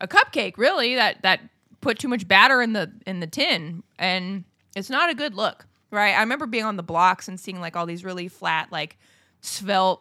[0.00, 1.40] a cupcake, really, that that
[1.80, 3.82] put too much batter in the in the tin.
[3.98, 5.66] And it's not a good look.
[5.90, 6.14] Right.
[6.14, 8.96] I remember being on the blocks and seeing like all these really flat, like
[9.40, 10.00] svelte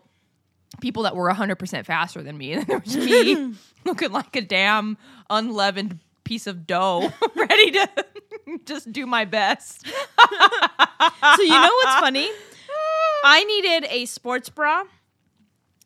[0.81, 2.53] people that were 100% faster than me.
[2.53, 4.97] And then there was me looking like a damn
[5.29, 7.89] unleavened piece of dough, ready to
[8.65, 9.87] just do my best.
[11.35, 12.29] So you know what's funny?
[13.23, 14.83] I needed a sports bra,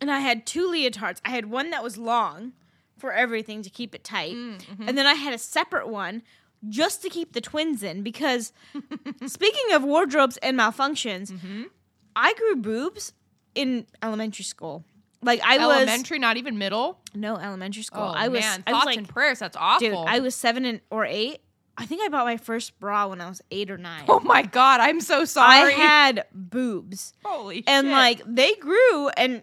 [0.01, 1.19] and I had two leotards.
[1.23, 2.53] I had one that was long
[2.97, 4.87] for everything to keep it tight, mm, mm-hmm.
[4.87, 6.23] and then I had a separate one
[6.67, 8.01] just to keep the twins in.
[8.01, 8.53] Because
[9.27, 11.63] speaking of wardrobes and malfunctions, mm-hmm.
[12.15, 13.13] I grew boobs
[13.53, 14.83] in elementary school.
[15.23, 16.99] Like I was Elementary, not even middle.
[17.15, 18.03] no elementary school.
[18.03, 19.39] Oh I was man, I thoughts was like and prayers.
[19.39, 19.87] That's awful.
[19.87, 19.97] dude.
[19.97, 21.39] I was seven and, or eight.
[21.77, 24.05] I think I bought my first bra when I was eight or nine.
[24.07, 25.73] oh my god, I'm so sorry.
[25.73, 27.13] I had boobs.
[27.23, 27.91] Holy and shit.
[27.91, 29.41] like they grew and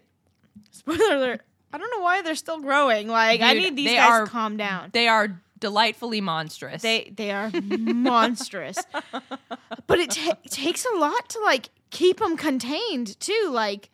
[0.71, 1.41] spoiler alert
[1.73, 4.55] i don't know why they're still growing like i need these guys are- to calm
[4.57, 6.81] down they are delightfully monstrous.
[6.81, 8.77] they they are monstrous
[9.87, 13.89] but it ta- takes a lot to like keep them contained too like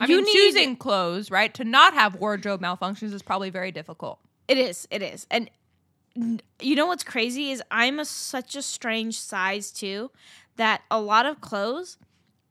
[0.00, 1.52] I you mean, need- choosing clothes, right?
[1.54, 4.18] To not have wardrobe malfunctions is probably very difficult.
[4.48, 5.50] it is it is and
[6.60, 10.10] you know what's crazy is i'm a such a strange size too
[10.56, 11.98] that a lot of clothes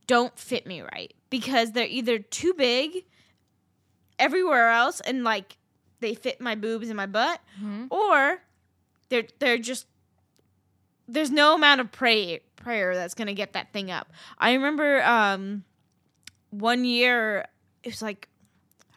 [0.07, 3.03] don't fit me right because they're either too big
[4.19, 5.57] everywhere else and like
[5.99, 7.41] they fit my boobs and my butt
[7.89, 8.41] or
[9.09, 9.87] they're they're just
[11.07, 14.11] there's no amount of pray, prayer that's gonna get that thing up.
[14.39, 15.63] I remember um,
[16.49, 17.45] one year
[17.83, 18.27] it was like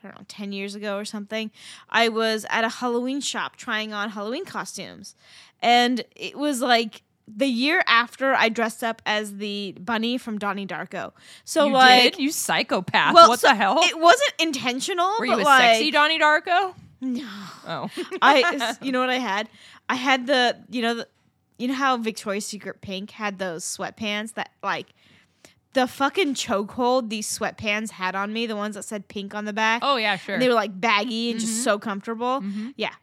[0.03, 1.51] I don't know ten years ago or something.
[1.89, 5.15] I was at a Halloween shop trying on Halloween costumes,
[5.61, 7.03] and it was like
[7.37, 11.13] the year after I dressed up as the bunny from Donnie Darko.
[11.45, 12.23] So you like, did?
[12.23, 13.15] You psychopath.
[13.15, 13.81] well, what so the hell?
[13.83, 15.11] It wasn't intentional.
[15.19, 16.75] Were but you a like, sexy Donnie Darko?
[17.01, 17.29] No.
[17.67, 17.91] Oh.
[18.23, 19.49] I you know what I had?
[19.89, 21.09] I had the you know the,
[21.59, 24.87] you know how Victoria's Secret Pink had those sweatpants that like
[25.75, 29.53] the fucking chokehold these sweatpants had on me, the ones that said pink on the
[29.53, 29.83] back.
[29.85, 30.35] oh, yeah, sure.
[30.35, 32.41] And they were like baggy and just so comfortable.
[32.41, 32.73] Mhm.
[32.77, 32.95] Yeah.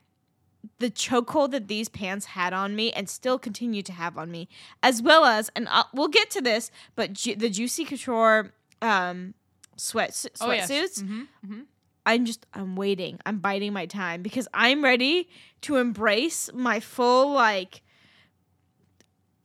[0.79, 4.49] The chokehold that these pants had on me and still continue to have on me,
[4.83, 8.51] as well as, and I'll, we'll get to this, but ju- the Juicy Couture
[8.81, 9.35] um,
[9.77, 10.37] sweat sweatsuits.
[10.41, 10.69] oh, yes.
[11.01, 11.65] Mhm, mhm.
[12.07, 13.19] I'm just I'm waiting.
[13.25, 15.29] I'm biding my time because I'm ready
[15.61, 17.81] to embrace my full like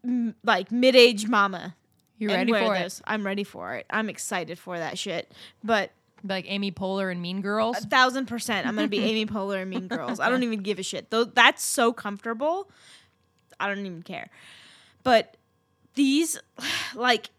[0.04, 1.76] m- like mid-age mama.
[2.20, 3.00] You ready for it?
[3.06, 3.86] I'm ready for it.
[3.90, 5.32] I'm excited for that shit.
[5.64, 5.90] But
[6.22, 7.78] Like Amy Poehler and Mean Girls?
[7.78, 10.20] a thousand percent, I'm gonna be Amy Poehler and Mean Girls.
[10.20, 11.10] I don't even give a shit.
[11.10, 12.70] Though that's so comfortable.
[13.58, 14.28] I don't even care.
[15.02, 15.36] But
[15.94, 16.38] these,
[16.94, 17.30] like,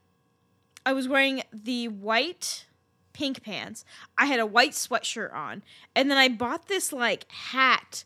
[0.85, 2.65] I was wearing the white
[3.13, 3.85] pink pants.
[4.17, 5.61] I had a white sweatshirt on,
[5.95, 8.03] and then I bought this like hat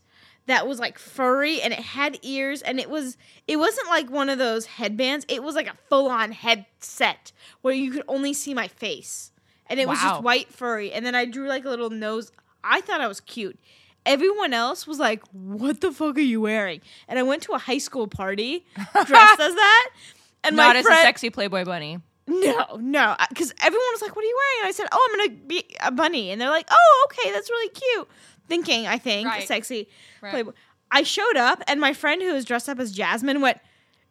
[0.47, 4.29] that was like furry and it had ears and it was it wasn't like one
[4.29, 5.25] of those headbands.
[5.27, 7.31] It was like a full-on headset
[7.62, 9.31] where you could only see my face.
[9.67, 10.91] And it was just white furry.
[10.91, 12.31] And then i drew like a little nose.
[12.63, 13.60] I thought i was cute.
[14.05, 16.81] Everyone else was like what the fuck are you wearing?
[17.08, 18.65] And i went to a high school party
[19.05, 19.89] dressed as that
[20.43, 21.99] and Not my as friend a sexy Playboy bunny.
[22.27, 25.10] no, no, uh, because everyone was like, "What are you wearing?" And I said, "Oh,
[25.12, 28.08] I'm gonna be a bunny," and they're like, "Oh, okay, that's really cute."
[28.47, 29.47] Thinking, I think, Right.
[29.47, 29.89] sexy
[30.21, 30.31] Right.
[30.31, 30.51] Playboy.
[30.91, 33.60] I showed up, and my friend who was dressed up as Jasmine went,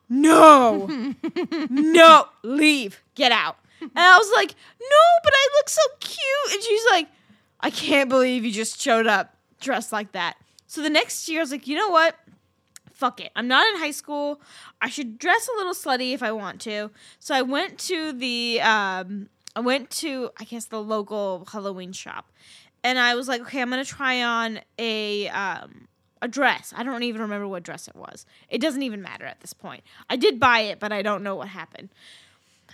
[0.09, 0.87] "No,
[1.70, 6.62] no, leave, get out." And I was like, "No, but I look so cute," and
[6.62, 7.09] she's like,
[7.61, 11.42] "I can't believe you just showed up dressed like that." So the next year, I
[11.42, 12.16] was like, "You know what?"
[12.92, 13.33] fuck it.
[13.35, 14.40] I'm not in high school.
[14.81, 16.90] I should dress a little slutty if I want to.
[17.18, 22.31] So I went to the um I went to I guess the local Halloween shop.
[22.85, 25.88] And I was like, okay, I'm to try on a um
[26.23, 26.73] a dress.
[26.77, 28.25] I don't even remember what dress it was.
[28.49, 29.83] It doesn't even matter at this point.
[30.09, 31.90] I did buy it, but I don't know what happened.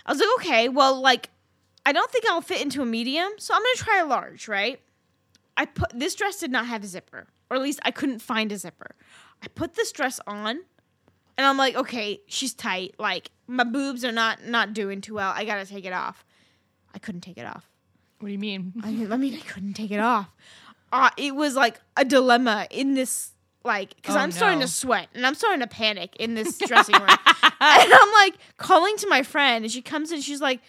[0.05, 1.29] I was like, okay, well like
[1.85, 4.79] I don't think I'll fit into a medium, so I'm to try a large, right?
[5.57, 8.51] I put this dress did not have a zipper, or at least I couldn't find
[8.51, 8.95] a zipper.
[9.41, 10.61] I put this dress on,
[11.37, 12.95] and I'm like, okay, she's tight.
[12.99, 15.31] Like my boobs are not not doing too well.
[15.35, 16.25] I gotta take it off.
[16.93, 17.70] I couldn't take it off.
[18.21, 18.73] What do you mean?
[18.83, 20.27] I mean, I mean, I couldn't take it off.
[20.93, 23.31] uh, it was like a dilemma in this
[23.63, 24.65] like because Oh, I'm starting no.
[24.65, 27.19] to sweat and I'm starting to panic in this dressing room, and
[27.59, 30.61] I'm like calling to my friend, and she comes in, she's like,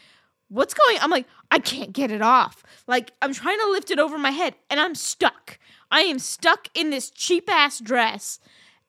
[0.49, 2.63] "What's going?" I'm like, "I can't get it off.
[2.87, 5.59] Like I'm trying to lift it over my head, and I'm stuck.
[5.91, 8.41] I am stuck in this cheap ass dress."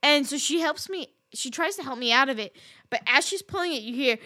[0.02, 1.08] And so she helps me.
[1.34, 2.56] She tries to help me out of it,
[2.90, 4.18] but as she's pulling it, you hear,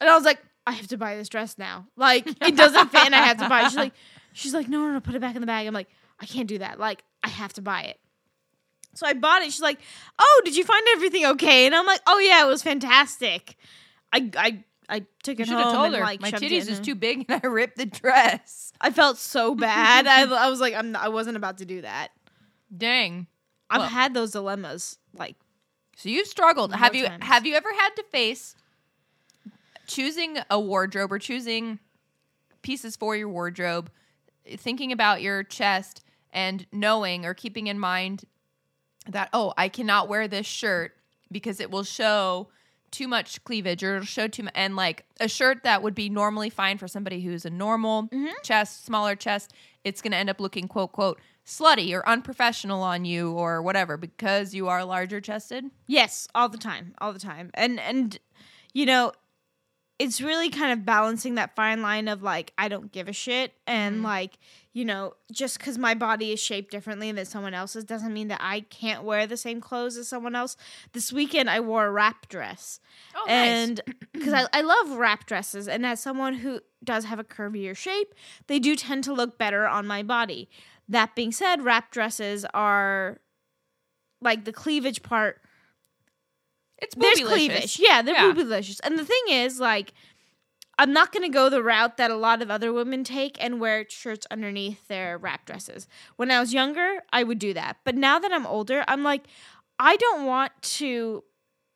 [0.00, 1.86] and I was like, "I have to buy this dress now.
[1.96, 3.64] Like it doesn't fit, and I have to buy." it.
[3.66, 3.92] She's like,
[4.32, 5.88] "She's like, no, no, no, put it back in the bag." I'm like,
[6.20, 6.78] "I can't do that.
[6.78, 7.98] Like I have to buy it."
[8.94, 9.46] So I bought it.
[9.52, 9.80] She's like,
[10.18, 13.56] "Oh, did you find everything okay?" And I'm like, "Oh yeah, it was fantastic."
[14.12, 16.94] I I I took it should home told and her like my titties is too
[16.94, 18.72] big and I ripped the dress.
[18.80, 20.06] I felt so bad.
[20.06, 22.08] I, I was like, I'm not, I wasn't about to do that.
[22.76, 23.26] Dang.
[23.70, 24.98] I've Well- had those dilemmas.
[25.14, 25.36] Like,
[25.96, 26.74] So you've struggled.
[26.74, 27.24] Have you times.
[27.24, 28.54] have you ever had to face
[29.86, 31.78] choosing a wardrobe or choosing
[32.62, 33.90] pieces for your wardrobe,
[34.56, 38.24] thinking about your chest and knowing or keeping in mind
[39.08, 40.96] that oh, I cannot wear this shirt
[41.30, 42.48] because it will show
[42.90, 46.08] too much cleavage or it'll show too much and like a shirt that would be
[46.08, 48.32] normally fine for somebody who's a normal mm-hmm.
[48.44, 53.04] chest, smaller chest, it's going to end up looking quote quote slutty or unprofessional on
[53.04, 55.64] you or whatever because you are larger chested.
[55.86, 57.50] yes, all the time, all the time.
[57.54, 58.18] And and
[58.72, 59.12] you know,
[59.98, 63.52] it's really kind of balancing that fine line of like I don't give a shit
[63.66, 64.04] and mm-hmm.
[64.04, 64.38] like
[64.72, 68.40] you know just because my body is shaped differently than someone else's doesn't mean that
[68.42, 70.56] I can't wear the same clothes as someone else.
[70.92, 72.80] This weekend I wore a wrap dress.
[73.14, 73.80] Oh, and
[74.12, 78.14] because I, I love wrap dresses and as someone who does have a curvier shape
[78.46, 80.48] they do tend to look better on my body.
[80.88, 83.20] That being said wrap dresses are
[84.20, 85.40] like the cleavage part
[86.84, 88.32] it's there's cleavage yeah they're Yeah.
[88.32, 89.92] boobylicious and the thing is like
[90.78, 93.60] i'm not going to go the route that a lot of other women take and
[93.60, 97.94] wear shirts underneath their wrap dresses when i was younger i would do that but
[97.94, 99.22] now that i'm older i'm like
[99.78, 101.22] i don't want to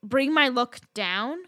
[0.02, 1.38] bring my look down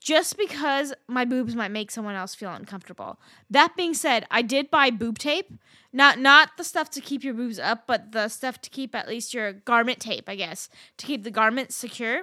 [0.00, 3.18] just because my boobs might make someone else feel uncomfortable.
[3.50, 5.52] That being said, I did buy boob tape.
[5.92, 9.08] Not not the stuff to keep your boobs up, but the stuff to keep at
[9.08, 12.22] least your garment tape, I guess, to keep the garment secure.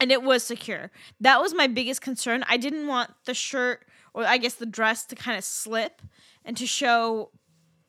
[0.00, 0.90] And it was secure.
[1.20, 2.44] That was my biggest concern.
[2.48, 6.02] I didn't want the shirt or I guess the dress to kind of slip
[6.44, 7.30] and to show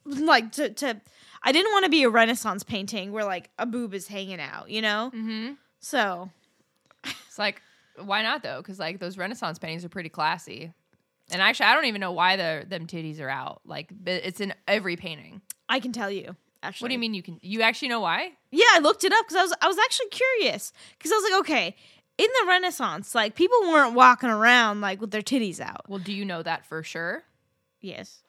[0.06, 1.02] like to to
[1.44, 4.70] I didn't want to be a renaissance painting where like a boob is hanging out,
[4.70, 5.12] you know?
[5.14, 5.54] Mm-hmm.
[5.80, 6.30] So,
[7.04, 7.62] It's like,
[7.98, 8.58] why not though?
[8.58, 10.74] Because like those Renaissance paintings are pretty classy.
[11.32, 13.62] And actually, I don't even know why the them titties are out.
[13.64, 15.42] Like, it's in every painting.
[15.68, 16.36] I can tell you.
[16.62, 16.86] Actually.
[16.86, 17.40] What do you mean you can?
[17.42, 18.32] You actually know why?
[18.52, 21.24] Yeah, I looked it up because I was I was actually curious because I was
[21.32, 21.76] like, okay,
[22.20, 25.90] in the Renaissance, like people weren't walking around like with their titties out.
[25.90, 27.24] Well, do you know that for sure?
[27.80, 28.22] Yes.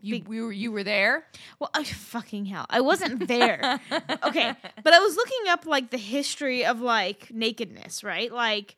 [0.00, 1.24] You we were you were there.
[1.58, 3.80] Well, I, fucking hell, I wasn't there.
[4.24, 8.30] okay, but I was looking up like the history of like nakedness, right?
[8.30, 8.76] Like,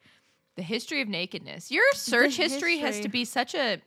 [0.56, 1.70] The history of nakedness.
[1.72, 3.80] Your search history, has to be such a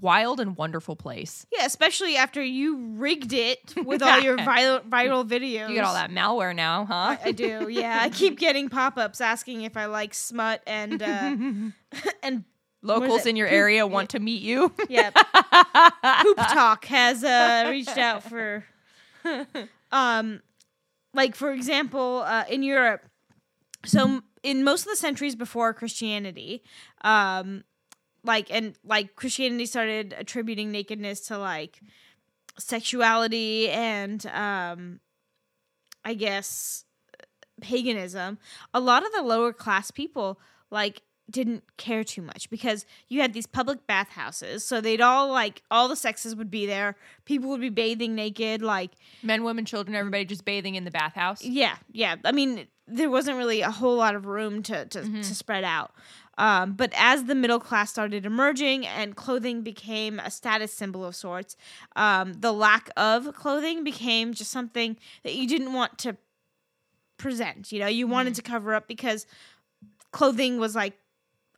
[0.00, 1.46] wild and wonderful place.
[1.52, 5.68] yeah, especially after you rigged it with all your viral viral videos.
[5.68, 6.94] You get all that malware now, huh?
[6.94, 7.68] I, I do.
[7.68, 11.36] Yeah, I keep getting pop ups asking if I like smut and uh,
[12.22, 12.44] and
[12.82, 14.72] Locals in your Poop- area want to meet you.
[14.88, 15.10] yeah.
[15.10, 18.64] Poop Talk has uh, reached out for,
[19.90, 20.40] um,
[21.14, 23.02] like for example, uh, in Europe.
[23.84, 26.62] So in most of the centuries before Christianity,
[27.02, 27.64] um,
[28.24, 31.80] like and like Christianity started attributing nakedness to like
[32.58, 35.00] sexuality and um,
[36.04, 36.84] I guess
[37.60, 38.38] paganism.
[38.74, 43.34] A lot of the lower class people like didn't care too much because you had
[43.34, 44.64] these public bathhouses.
[44.64, 46.96] So they'd all like all the sexes would be there.
[47.26, 51.44] People would be bathing naked like Men, women, children, everybody just bathing in the bathhouse.
[51.44, 52.16] yeah yeah.
[52.24, 55.92] I mean there wasn't really a whole lot of room to to, to spread out
[56.38, 61.14] um, but as the middle class started emerging and clothing became a status symbol of
[61.14, 61.56] sorts
[61.96, 66.16] um, the lack of clothing became just something that you didn't want to
[67.18, 67.86] present you know?
[67.86, 69.26] You wanted to cover up because
[70.12, 70.94] clothing was like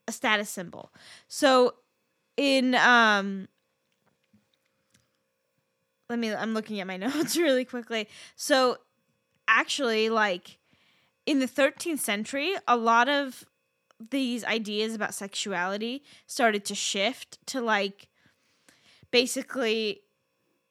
[0.08, 0.92] a status symbol.
[1.28, 1.74] So
[2.36, 3.48] in um
[6.08, 8.08] let me i'm looking at my notes really quickly.
[8.36, 8.78] So
[9.46, 10.58] actually like
[11.26, 13.44] in the 13th century a lot of
[14.10, 18.08] these ideas about sexuality started to shift to like
[19.10, 20.00] basically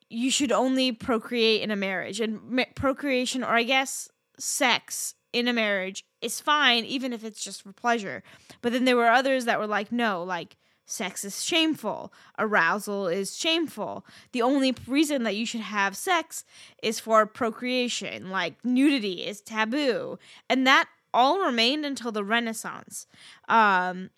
[0.09, 5.47] you should only procreate in a marriage and ma- procreation or i guess sex in
[5.47, 8.23] a marriage is fine even if it's just for pleasure
[8.61, 10.57] but then there were others that were like no like
[10.89, 14.05] sex is shameful, arousal is shameful.
[14.31, 16.43] The only reason that you should have sex
[16.81, 20.17] is for procreation, like nudity is taboo.
[20.49, 23.07] And that all remained until the Renaissance.
[23.47, 24.09] Um,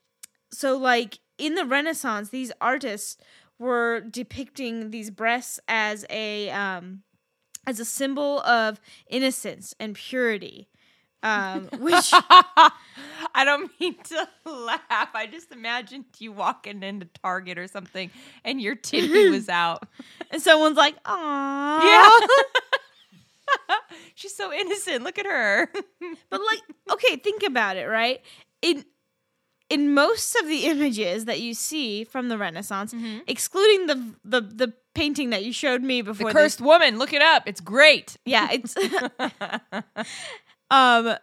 [0.51, 3.17] so, like, in the Renaissance, these artists
[3.59, 7.03] were depicting these breasts as a um,
[7.67, 10.67] as a symbol of innocence and purity.
[11.23, 15.09] Um, which I don't mean to laugh.
[15.13, 18.09] I just imagined you walking into Target or something
[18.43, 19.87] and your titty was out.
[20.31, 22.09] and someone's like, "Aww, Yeah.
[24.15, 25.03] She's so innocent.
[25.03, 25.69] Look at her.
[26.29, 28.21] But like, okay, think about it, right?
[28.61, 28.85] In
[29.69, 32.93] in most of the images that you see from the Renaissance,
[33.27, 36.97] excluding the the the painting that you showed me before, the cursed woman.
[36.99, 37.43] Look it up.
[37.47, 38.17] It's great.
[38.25, 38.75] Yeah, it's
[40.71, 41.15] um,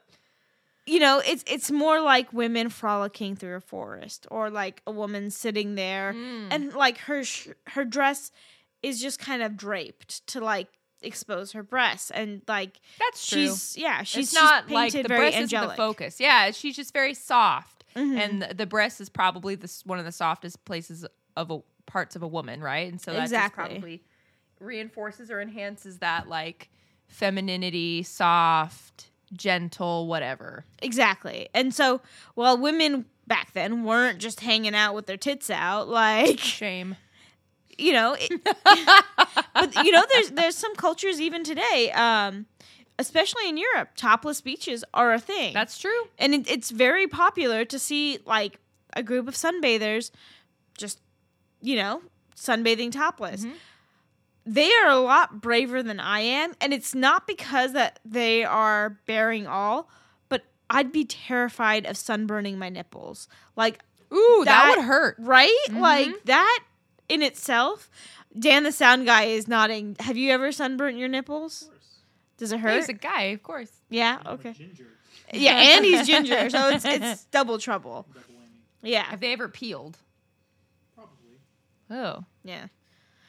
[0.87, 5.31] you know, it's it's more like women frolicking through a forest, or like a woman
[5.31, 6.49] sitting there, Mm.
[6.51, 8.31] and like her sh- her dress
[8.83, 10.69] is just kind of draped to like
[11.03, 13.47] expose her breasts, and like That's true.
[13.47, 15.65] she's yeah, she's it's not like painted the breast angelic.
[15.65, 16.21] isn't the focus.
[16.21, 18.19] Yeah, she's just very soft, Mhm.
[18.19, 21.61] and the, the breast is probably the, s- one of the softest places of a
[21.87, 22.91] parts of a woman, right?
[22.91, 23.65] And so that Exactly.
[23.65, 24.03] just probably
[24.61, 26.69] reinforces or enhances that like
[27.07, 30.65] femininity, soft, gentle, whatever.
[30.83, 31.49] Exactly.
[31.55, 32.01] And so,
[32.35, 36.97] while women back then weren't just hanging out with their tits out, like Shame.
[37.79, 38.31] You know, it,
[39.55, 42.47] but you know, there's there's some cultures even today, um,
[42.99, 45.55] especially in Europe, topless beaches are a thing.
[45.55, 46.09] That's true.
[46.19, 48.59] and it, it's very popular to see like
[48.95, 50.11] a group of sunbathers
[50.77, 51.01] just
[51.61, 52.01] you know
[52.37, 53.53] sunbathing topless Mhm.
[54.47, 58.97] they are a lot braver than i am and it's not because that they are
[59.07, 59.89] bearing all
[60.29, 65.17] but i'd be terrified of sunburning my nipples like Ooh, that, That- would hurt.
[65.19, 65.81] right Mhm.
[65.81, 66.61] like that
[67.09, 67.91] in itself
[68.39, 71.71] dan the sound guy is nodding have you ever sunburnt your nipples
[72.37, 73.71] does it hurt He's a guy, of course.
[73.91, 74.87] yeah I'm okay Ginger.
[75.33, 78.25] yeah and he's ginger so it's, it's double trouble Double
[78.83, 79.99] yeah Have they ever peeled?
[80.95, 81.41] Probably.
[81.91, 82.67] Oh, Yeah.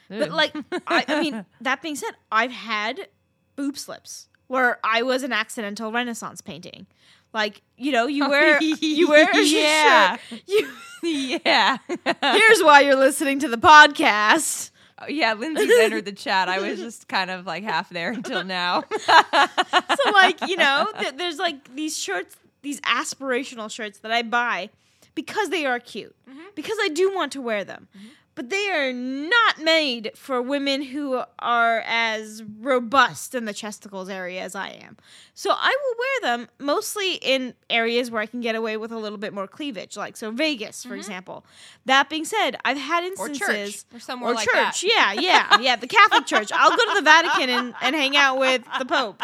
[0.10, 0.54] But like
[0.88, 3.08] I, I mean, that being said, I've had
[3.56, 6.86] boob slips where I was an accidental Renaissance painting.
[7.34, 10.18] Like, you know, you oh, wear you wear a Yeah.
[10.18, 10.42] shirt.
[11.02, 11.78] You, yeah.
[12.22, 14.72] here's why you're listening to the podcast.
[15.02, 16.50] Oh, yeah, Lindsey's entered the chat.
[16.50, 18.84] I was just kind of like half there until now.
[18.92, 24.72] So like, you know, th- there's like these shirts, these aspirational shirts that I buy
[25.16, 26.14] because they are cute.
[26.30, 26.40] Mm-hmm.
[26.56, 27.88] Because I do want to wear them.
[27.98, 28.08] Mm-hmm.
[28.40, 34.42] But they are not made for women who are as robust in the chesticles area
[34.42, 34.96] as I am.
[35.34, 38.98] So I will wear them mostly in areas where I can get away with a
[38.98, 41.44] little bit more cleavage, like so Vegas, for example.
[41.84, 43.86] That being said, I've had or instances church.
[43.94, 44.84] Or somewhere or like church.
[44.84, 44.84] that.
[44.84, 45.76] Yeah, yeah, yeah.
[45.76, 46.50] The Catholic Church.
[46.54, 49.22] I'll go to the Vatican and, and hang out with the Pope.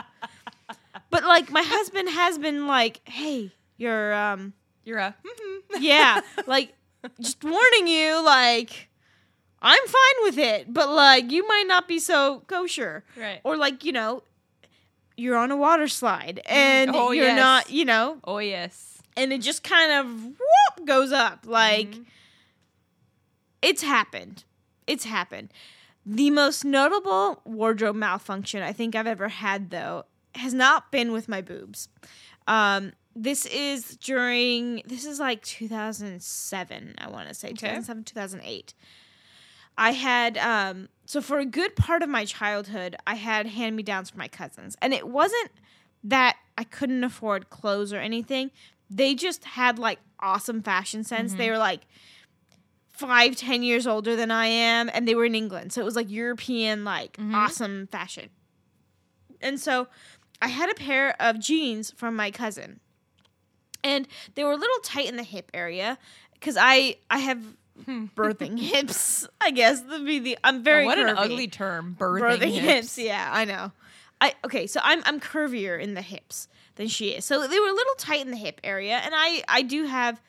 [1.09, 4.51] But like my husband has been like, hey, you're um
[4.83, 5.15] You're a.
[5.25, 5.61] mhm.
[5.79, 6.73] yeah, like
[7.21, 8.89] just warning you, like
[9.65, 13.03] I'm fine with it, but like you might not be so kosher.
[13.17, 13.41] Right.
[13.43, 14.23] Or like, you know,
[15.17, 17.37] you're on a water slide and Oh, you're yes.
[17.39, 19.01] not, you know, Oh, yes.
[19.17, 21.45] and it just kind of whoop goes up.
[21.47, 22.05] Like Mhm.
[23.61, 24.43] it's happened.
[24.87, 25.51] It's happened.
[26.05, 30.05] The most notable wardrobe malfunction I think I've ever had, though,
[30.35, 31.89] has not been with my boobs.
[32.47, 38.73] Um, this is during, this is like 2007, I want to say, 2007, 2008.
[39.77, 43.83] I had, um, so for a good part of my childhood, I had hand me
[43.83, 44.75] downs from my cousins.
[44.81, 45.51] And it wasn't
[46.03, 48.51] that I couldn't afford clothes or anything,
[48.89, 51.33] they just had like awesome fashion sense.
[51.33, 51.81] They were like,
[52.95, 55.73] five, ten years older than I am, and they were in England.
[55.73, 58.29] So it was like European, like awesome fashion.
[59.41, 59.87] And so
[60.41, 62.79] I had a pair of jeans from my cousin.
[63.83, 65.97] And they were a little tight in the hip area
[66.33, 67.39] because I I have
[67.87, 69.27] birthing hips.
[69.41, 71.95] I guess that'd be the I'm very Oh, what an ugly term.
[71.99, 72.97] Birthing, hips.
[72.97, 73.71] Yeah, I know.
[74.21, 77.25] I okay, so I'm I'm curvier in the hips than she is.
[77.25, 80.21] So they were a little tight in the hip area, and I I do have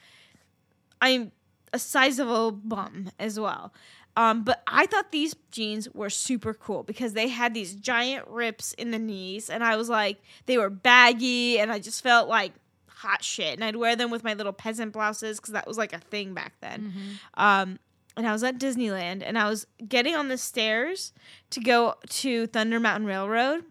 [1.01, 1.33] I'm
[1.73, 3.73] a sizable bum as well.
[4.19, 8.73] Um, but I thought these jeans were super cool because they had these giant rips
[8.75, 10.17] in the knees, and I was like,
[10.47, 12.53] they were baggy, and I just felt like
[13.01, 13.55] hot shit.
[13.55, 16.33] And I'd wear them with my little peasant blouses because that was like a thing
[16.35, 16.93] back then.
[17.35, 17.79] Um,
[18.17, 21.13] and I was at Disneyland, and I was getting on the stairs
[21.51, 23.65] to go to Thunder Mountain Railroad,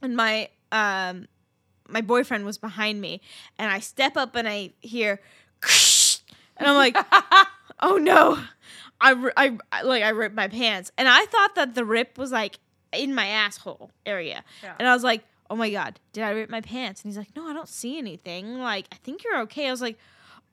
[0.00, 1.26] and my um,
[1.88, 3.20] my boyfriend was behind me,
[3.58, 5.20] and I step up and I hear,
[6.56, 6.96] and I'm like,
[7.80, 8.38] oh no,
[9.00, 12.30] I, I, I- like I ripped my pants, and I thought that the rip was
[12.30, 12.58] like
[12.92, 14.74] in my asshole area, Yeah.
[14.78, 17.02] and I was like, oh my god, did I rip my pants?
[17.02, 18.58] And he's like, no, I don't see anything.
[18.58, 19.68] Like I think you're okay.
[19.68, 19.98] I was like,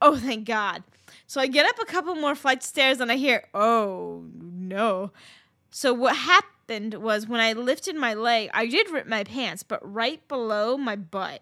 [0.02, 0.84] oh thank God.
[1.26, 5.12] So I get up a couple more flight stairs, and I hear, oh no.
[5.72, 9.80] So what happened was when I lifted my leg, I did rip my pants, but
[9.82, 11.42] right below my butt.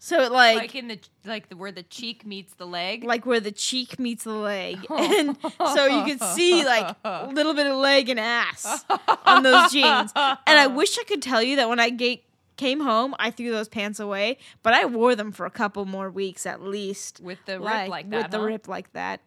[0.00, 3.02] So it Like, like in the like the where the cheek meets the leg.
[3.02, 4.86] like where the cheek meets the leg.
[4.90, 5.36] And
[5.74, 8.84] so you could see like a little bit of leg and ass
[9.26, 10.12] on those jeans.
[10.14, 12.22] And I wish I could tell you that when I ga-
[12.58, 16.10] came home, I threw those pants away, but I wore them for a couple more
[16.10, 17.20] weeks at least.
[17.20, 18.22] with the rip like that.
[18.24, 19.20] With the rip like that.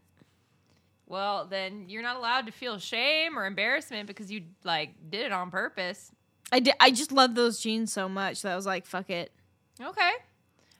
[1.07, 5.31] Well, then you're not allowed to feel shame or embarrassment because you like did it
[5.31, 6.11] on purpose.
[6.51, 9.31] I did, I just love those jeans so much that I was like, fuck it.
[9.81, 10.11] Okay.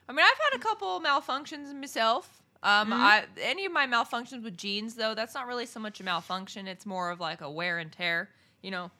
[0.08, 2.42] I mean, I've had a couple malfunctions myself.
[2.62, 2.92] Um, Mm-hmm.
[2.92, 6.68] I any of my malfunctions with jeans though, that's not really so much a malfunction.
[6.68, 8.30] It's more of like a wear and tear.
[8.62, 8.90] You know,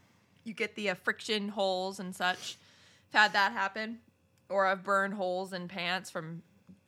[0.45, 2.59] you get the uh, friction holes and such.
[3.13, 3.99] Had that happen,
[4.49, 6.43] or I've burned holes in pants from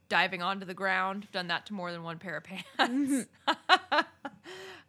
[0.09, 1.25] diving onto the ground.
[1.27, 3.27] I've done that to more than one pair of pants.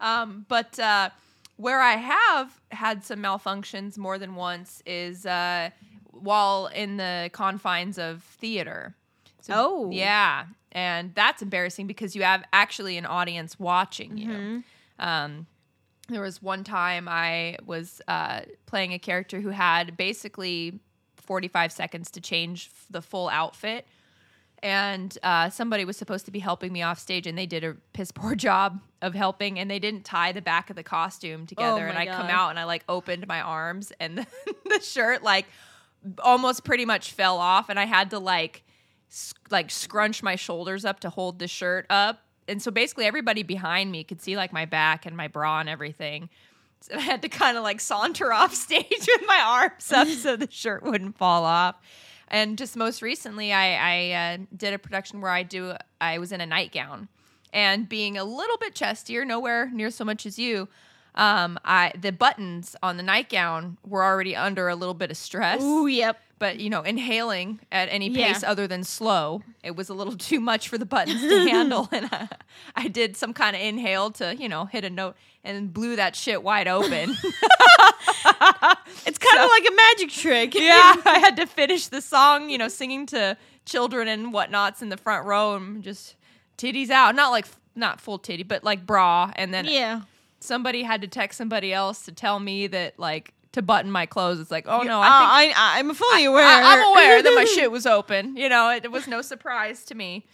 [0.00, 1.10] um, but uh,
[1.56, 5.70] where I have had some malfunctions more than once is uh,
[6.10, 8.94] while in the confines of theater.
[9.40, 9.90] So, Oh.
[9.92, 14.28] yeah, and that's embarrassing because you have actually an audience watching you.
[14.28, 14.58] Mm-hmm.
[15.06, 15.46] Um,
[16.08, 20.78] there was one time I was uh, playing a character who had basically
[21.26, 23.86] 45 seconds to change the full outfit.
[24.62, 27.74] And uh, somebody was supposed to be helping me off stage, and they did a
[27.92, 31.86] piss poor job of helping, and they didn't tie the back of the costume together.
[31.86, 34.26] and my I come out and I like opened my arms, and the,
[34.64, 35.46] the shirt like
[36.20, 38.62] almost pretty much fell off, and I had to like
[39.10, 42.22] s- like scrunch my shoulders up to hold the shirt up.
[42.48, 45.68] And so basically everybody behind me could see like my back and my bra and
[45.68, 46.30] everything.
[46.94, 50.48] I had to kind of like saunter off stage with my arms up so the
[50.50, 51.76] shirt wouldn't fall off.
[52.28, 55.74] And just most recently, I, I uh, did a production where I do.
[56.00, 57.08] I was in a nightgown,
[57.52, 60.68] and being a little bit chestier, nowhere near so much as you.
[61.14, 65.62] Um, I the buttons on the nightgown were already under a little bit of stress
[65.62, 66.20] Ooh, yep.
[66.38, 68.32] But you know inhaling at any Yeah.
[68.32, 71.88] pace other than slow it was a little too much for the buttons to handle
[71.92, 72.28] and I,
[72.74, 76.16] I did some kind of inhale to you know hit a note and blew that
[76.16, 77.16] shit wide open
[79.06, 80.54] It's kind of like a magic trick.
[80.54, 84.88] yeah i had to finish the song you know singing to children and whatnots in
[84.88, 86.16] the front row and just
[86.58, 90.00] titties out not like not full titty but like bra and then yeah.
[90.40, 94.38] somebody had to text somebody else to tell me that like to button my clothes
[94.40, 96.46] it's like oh no Uh, i think I, I'm fully aware.
[96.46, 98.36] I, am aware that my shit was open.
[98.36, 100.24] You know, it, it was no surprise to me.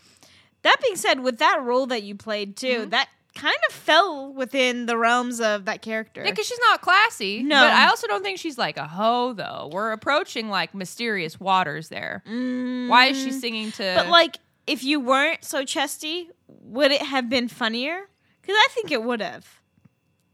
[0.63, 2.91] That being said, with that role that you played too, Mm-hmm.
[2.91, 6.23] that kind of fell within the realms of that character.
[6.23, 7.43] Yeah, because she's not classy.
[7.43, 7.57] No.
[7.63, 9.71] but I also don't think she's like a hoe though.
[9.73, 12.23] We're approaching like mysterious waters there.
[12.27, 13.83] Why is she singing to?
[13.83, 13.97] Mm.
[13.97, 18.09] but like, if you weren't so chesty, would it have been funnier?
[18.41, 19.47] Because I think it would have.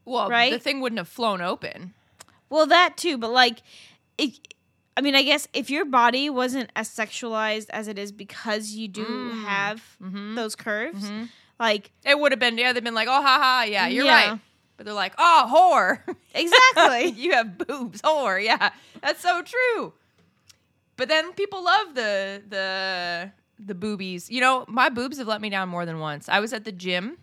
[0.05, 0.53] well, right?
[0.53, 1.95] the thing wouldn't have flown open.
[2.51, 3.59] Well, that too, but like,
[4.17, 4.39] it,
[4.97, 8.89] I mean, I guess if your body wasn't as sexualized as it is because you
[8.89, 9.45] do Mm.
[9.45, 10.35] have Mm-hmm.
[10.35, 11.11] those curves,
[11.61, 12.73] like It would have been yeah.
[12.73, 14.31] They've been like, oh, ha ha, yeah, you're Yeah.
[14.31, 14.41] right.
[14.77, 16.17] But they're like, oh, whore.
[16.35, 17.09] exactly.
[17.23, 18.43] you have boobs, whore.
[18.43, 18.71] Yeah,
[19.03, 19.93] that's so true.
[20.97, 24.31] But then people love the the the boobies.
[24.31, 26.29] You know, my boobs have let me down more than once.
[26.29, 27.19] I was at the gym,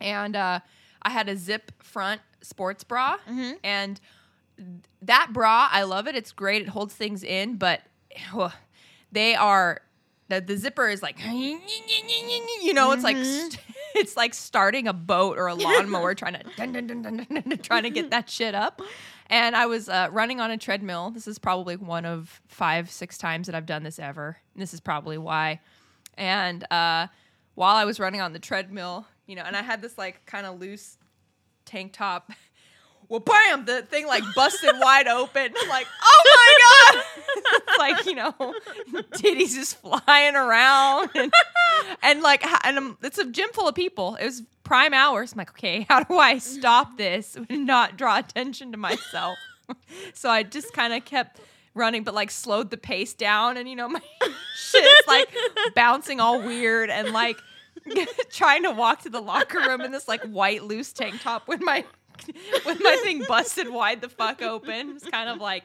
[0.00, 0.60] and uh,
[1.02, 3.16] I had a zip front sports bra,
[3.64, 4.00] and
[5.02, 6.14] that bra, I love it.
[6.14, 6.62] It's great.
[6.62, 7.82] It holds things in, but
[8.34, 8.52] ugh,
[9.12, 9.80] they are
[10.28, 13.58] the, the zipper is like you know it's like st-
[13.94, 17.90] it's like starting a boat or a lawnmower trying to dun, dun, dun, trying to
[17.90, 18.80] get that shit up.
[19.28, 21.10] And i was uh, running on a treadmill.
[21.10, 24.38] This is probably one of five six times that i've done this ever.
[24.54, 25.60] And this is probably why.
[26.16, 27.08] And uh,
[27.54, 30.46] while i was running on the treadmill you know and i had this like kind
[30.46, 30.98] of loose
[31.64, 32.30] tank top
[33.14, 33.64] well, bam!
[33.64, 35.54] The thing like busted wide open.
[35.56, 37.04] I'm like, oh my god!
[37.68, 38.32] it's like you know,
[39.12, 41.32] titties just flying around, and,
[42.02, 44.16] and like, and um it's a gym full of people.
[44.16, 45.32] It was prime hours.
[45.32, 49.38] I'm like, okay, how do I stop this and not draw attention to myself?
[50.14, 51.40] so I just kind of kept
[51.74, 54.02] running, but like slowed the pace down, and you know, my
[54.56, 55.28] shit's like
[55.76, 57.38] bouncing all weird, and like
[58.32, 61.60] trying to walk to the locker room in this like white loose tank top with
[61.62, 61.84] my
[62.66, 64.90] with my thing busted wide the fuck open.
[64.96, 65.64] It's kind of like,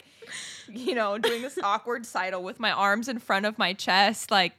[0.68, 4.32] you know, doing this awkward sidle with my arms in front of my chest.
[4.32, 4.54] Like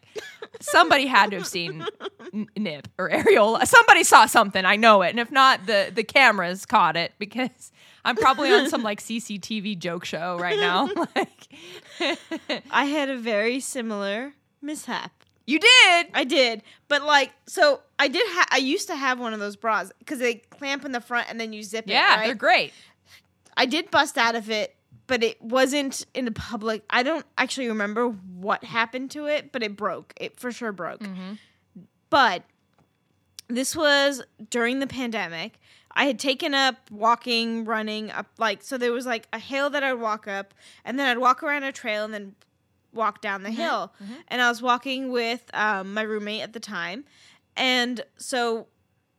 [0.60, 1.86] somebody had to have seen
[2.32, 3.66] n- nip or areola.
[3.66, 4.64] Somebody saw something.
[4.64, 7.72] I know it, and if not, the the cameras caught it because
[8.04, 10.88] I'm probably on some like CCTV joke show right now.
[11.16, 11.48] like
[12.70, 15.12] I had a very similar mishap.
[15.50, 16.06] You did.
[16.14, 18.22] I did, but like, so I did.
[18.26, 21.28] Ha- I used to have one of those bras because they clamp in the front
[21.28, 21.92] and then you zip it.
[21.92, 22.26] Yeah, right?
[22.26, 22.72] they're great.
[23.56, 24.76] I did bust out of it,
[25.06, 26.84] but it wasn't in the public.
[26.88, 30.14] I don't actually remember what happened to it, but it broke.
[30.16, 31.00] It for sure broke.
[31.00, 31.32] Mm-hmm.
[32.10, 32.44] But
[33.48, 35.58] this was during the pandemic.
[35.92, 39.82] I had taken up walking, running up like so there was like a hill that
[39.82, 42.36] I'd walk up and then I'd walk around a trail and then
[42.92, 43.92] walk down the hill.
[44.28, 47.04] And I was walking with um, my roommate at the time.
[47.56, 48.66] And so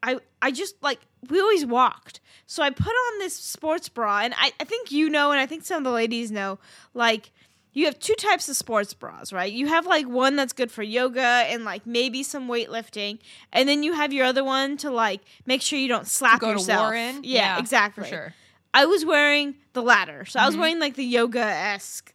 [0.04, 1.00] I I just like
[1.30, 2.20] we always walked.
[2.48, 5.46] So I put on this sports bra and I, I think you know and I
[5.46, 6.60] think some of the ladies know
[6.94, 7.32] like
[7.74, 9.52] you have two types of sports bras, right?
[9.52, 13.20] You have like one that's good for yoga and like maybe some weightlifting,
[13.54, 16.94] and then you have your other one to like make sure you don't slap yourself.
[16.94, 17.24] in.
[17.24, 18.04] Yeah, exactly.
[18.04, 18.34] for sure.
[18.74, 22.14] I was wearing the latter, so I was wearing like the yoga esque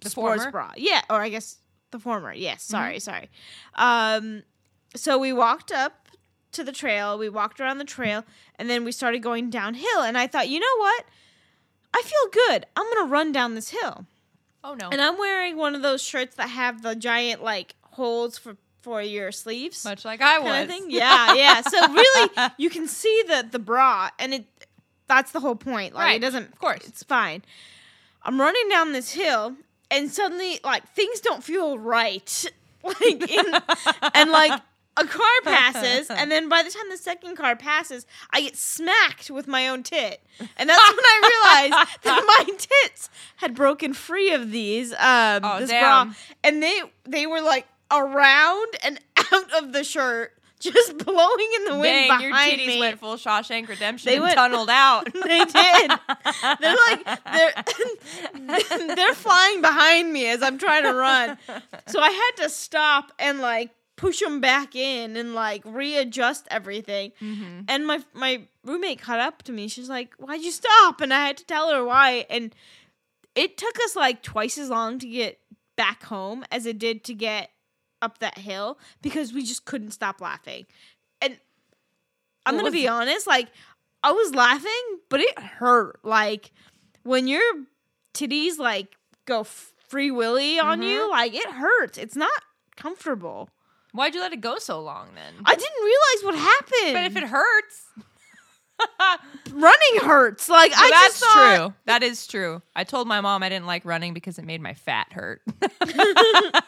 [0.00, 0.50] The sports former?
[0.52, 0.72] bra.
[0.76, 1.56] Yeah, or I guess
[1.90, 2.32] the former.
[2.32, 3.30] Yes, sorry, sorry.
[3.74, 4.42] Um,
[4.94, 6.08] so we walked up
[6.52, 7.18] to the trail.
[7.18, 8.24] We walked around the trail,
[8.56, 10.00] and then we started going downhill.
[10.02, 11.04] And I thought, you know what?
[11.94, 12.66] I feel good.
[12.76, 14.06] I'm gonna run down this hill.
[14.64, 14.88] Oh no.
[14.90, 19.02] And I'm wearing one of those shirts that have the giant like holes for for
[19.02, 19.84] your sleeves.
[19.84, 20.68] Much like I was.
[20.68, 20.86] thing.
[20.90, 21.60] Yeah, yeah.
[21.62, 24.46] So really, you can see the the bra, and it
[25.06, 25.94] that's the whole point.
[25.94, 26.52] Like Right, it doesn't.
[26.52, 26.86] of course.
[26.86, 27.42] it's fine.
[28.22, 29.54] I'm running down this hill,
[29.90, 32.44] and suddenly, like things don't feel right.
[32.84, 33.44] Like, in,
[34.14, 34.52] and like
[34.96, 39.30] a car passes, and then by the time the second car passes, I get smacked
[39.30, 40.22] with my own tit,
[40.56, 44.92] and that's when I realized that my tits had broken free of these.
[44.92, 46.08] Um, Oh, this damn.
[46.10, 46.14] bra,
[46.44, 49.00] and they they were like around and
[49.32, 50.37] out of the shirt,
[50.72, 52.78] just blowing in the wind Dang, behind your titties me.
[52.80, 55.04] went full Shawshank Redemption They went- tunneled out.
[55.12, 55.90] they did.
[56.60, 61.38] They're like they're they're flying behind me as I'm trying to run.
[61.86, 67.12] So I had to stop and like push them back in and like readjust everything.
[67.20, 67.60] Mm-hmm.
[67.68, 69.68] And my my roommate caught up to me.
[69.68, 72.26] She's like, "Why'd you stop?" And I had to tell her why.
[72.30, 72.54] And
[73.34, 75.38] it took us like twice as long to get
[75.76, 77.50] back home as it did to get
[78.02, 80.66] up that hill because we just couldn't stop laughing.
[81.20, 81.38] And
[82.46, 82.88] I'm What gonna be it?
[82.88, 83.48] honest, like
[84.02, 86.00] I was laughing, but it hurt.
[86.04, 86.52] Like
[87.02, 87.42] when your
[88.14, 88.94] titties like
[89.26, 90.88] go free willy on Mm-hmm.
[90.88, 91.98] you, like it hurts.
[91.98, 92.30] It's not
[92.76, 93.48] comfortable.
[93.92, 95.34] Why'd you let it go so long then?
[95.44, 96.92] I didn't realize what happened.
[96.94, 97.82] but if it hurts,
[99.52, 101.74] running hurts, like I that's just thought, true.
[101.86, 102.62] That is true.
[102.76, 105.42] I told my mom I didn't like running because it made my fat hurt.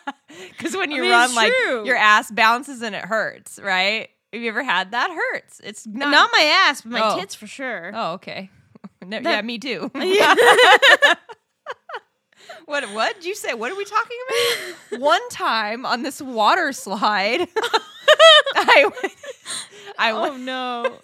[0.50, 1.84] Because when you mean, run, it's like true.
[1.84, 4.08] your ass bounces and it hurts, right?
[4.32, 5.10] Have you ever had that?
[5.10, 5.60] Hurts.
[5.64, 6.10] It's not.
[6.12, 7.18] Not my ass, but my Oh.
[7.18, 7.90] tits for sure.
[7.92, 8.48] oh, okay.
[9.04, 9.90] No, yeah, me too.
[9.94, 10.34] Yeah.
[12.66, 12.84] What?
[12.92, 13.54] What did you say?
[13.54, 14.18] What are we talking
[14.90, 15.00] about?
[15.00, 17.48] One time on this water slide,
[18.54, 19.14] I went.
[19.98, 20.98] I oh, went, oh no.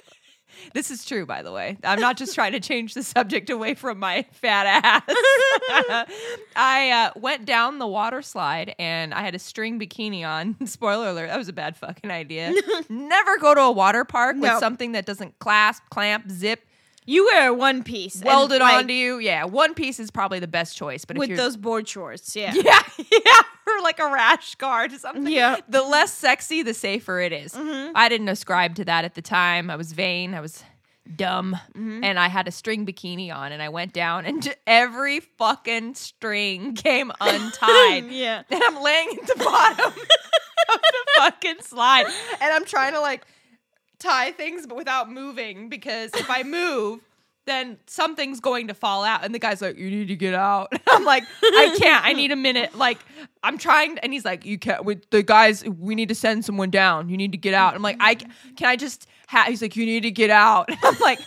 [0.74, 1.78] This is true, by the way.
[1.84, 5.02] I'm not just trying to change the subject away from my fat ass.
[6.56, 10.56] I uh, went down the water slide and I had a string bikini on.
[10.66, 12.52] Spoiler alert, that was a bad fucking idea.
[12.88, 16.66] Never go to a water park with something that doesn't clasp, clamp, zip,
[17.04, 19.18] You wear one piece, and, welded like, onto you.
[19.18, 21.04] Yeah, one piece is probably the best choice.
[21.04, 22.34] But if with you're, those board shorts.
[22.34, 22.52] Yeah.
[22.54, 23.42] yeah, yeah,
[23.78, 25.26] or like a rash guard or something.
[25.26, 25.56] Yeah.
[25.68, 27.52] The less sexy, the safer it is.
[27.52, 27.92] Mm-hmm.
[27.94, 29.70] I didn't ascribe to that at the time.
[29.70, 30.34] I was vain.
[30.34, 30.62] I was
[31.14, 31.56] dumb.
[31.70, 32.04] Mm-hmm.
[32.04, 35.94] And I had a string bikini on and I went down and j- every fucking
[35.94, 38.10] string came untied.
[38.10, 38.42] Yeah.
[38.50, 39.94] And I'm laying at the bottom of
[40.80, 42.06] the fucking slide.
[42.40, 43.24] And I'm trying to like
[43.98, 47.00] tie things but without moving because if I move,
[47.46, 49.24] then something's going to fall out.
[49.24, 50.72] And the guy's like, You need to get out.
[50.88, 52.04] I'm like, I can't.
[52.04, 52.76] I need a minute.
[52.76, 52.98] Like,
[53.42, 53.98] I'm trying.
[53.98, 54.84] And he's like, You can't.
[54.84, 57.08] With the guys, we need to send someone down.
[57.08, 57.74] You need to get out.
[57.74, 59.06] I'm like, I can I just?
[59.46, 60.68] He's like, You need to get out.
[60.82, 61.20] I'm like,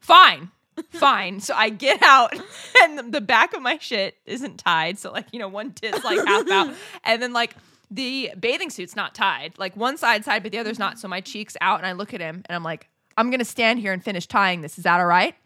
[0.00, 0.50] Fine.
[0.90, 1.38] Fine.
[1.40, 2.34] So I get out,
[2.82, 4.98] and the- back of my shit isn't tied.
[4.98, 6.74] So, like, you know, one tit's like half out.
[7.04, 7.54] And then, like,
[7.92, 9.56] the bathing suit's not tied.
[9.56, 10.98] Like, one side's tied, but the other's not.
[10.98, 13.78] So my cheek's out, and I look at him, and I'm like, I'm to stand
[13.78, 14.78] here and finish tying this.
[14.78, 15.36] Is that all right?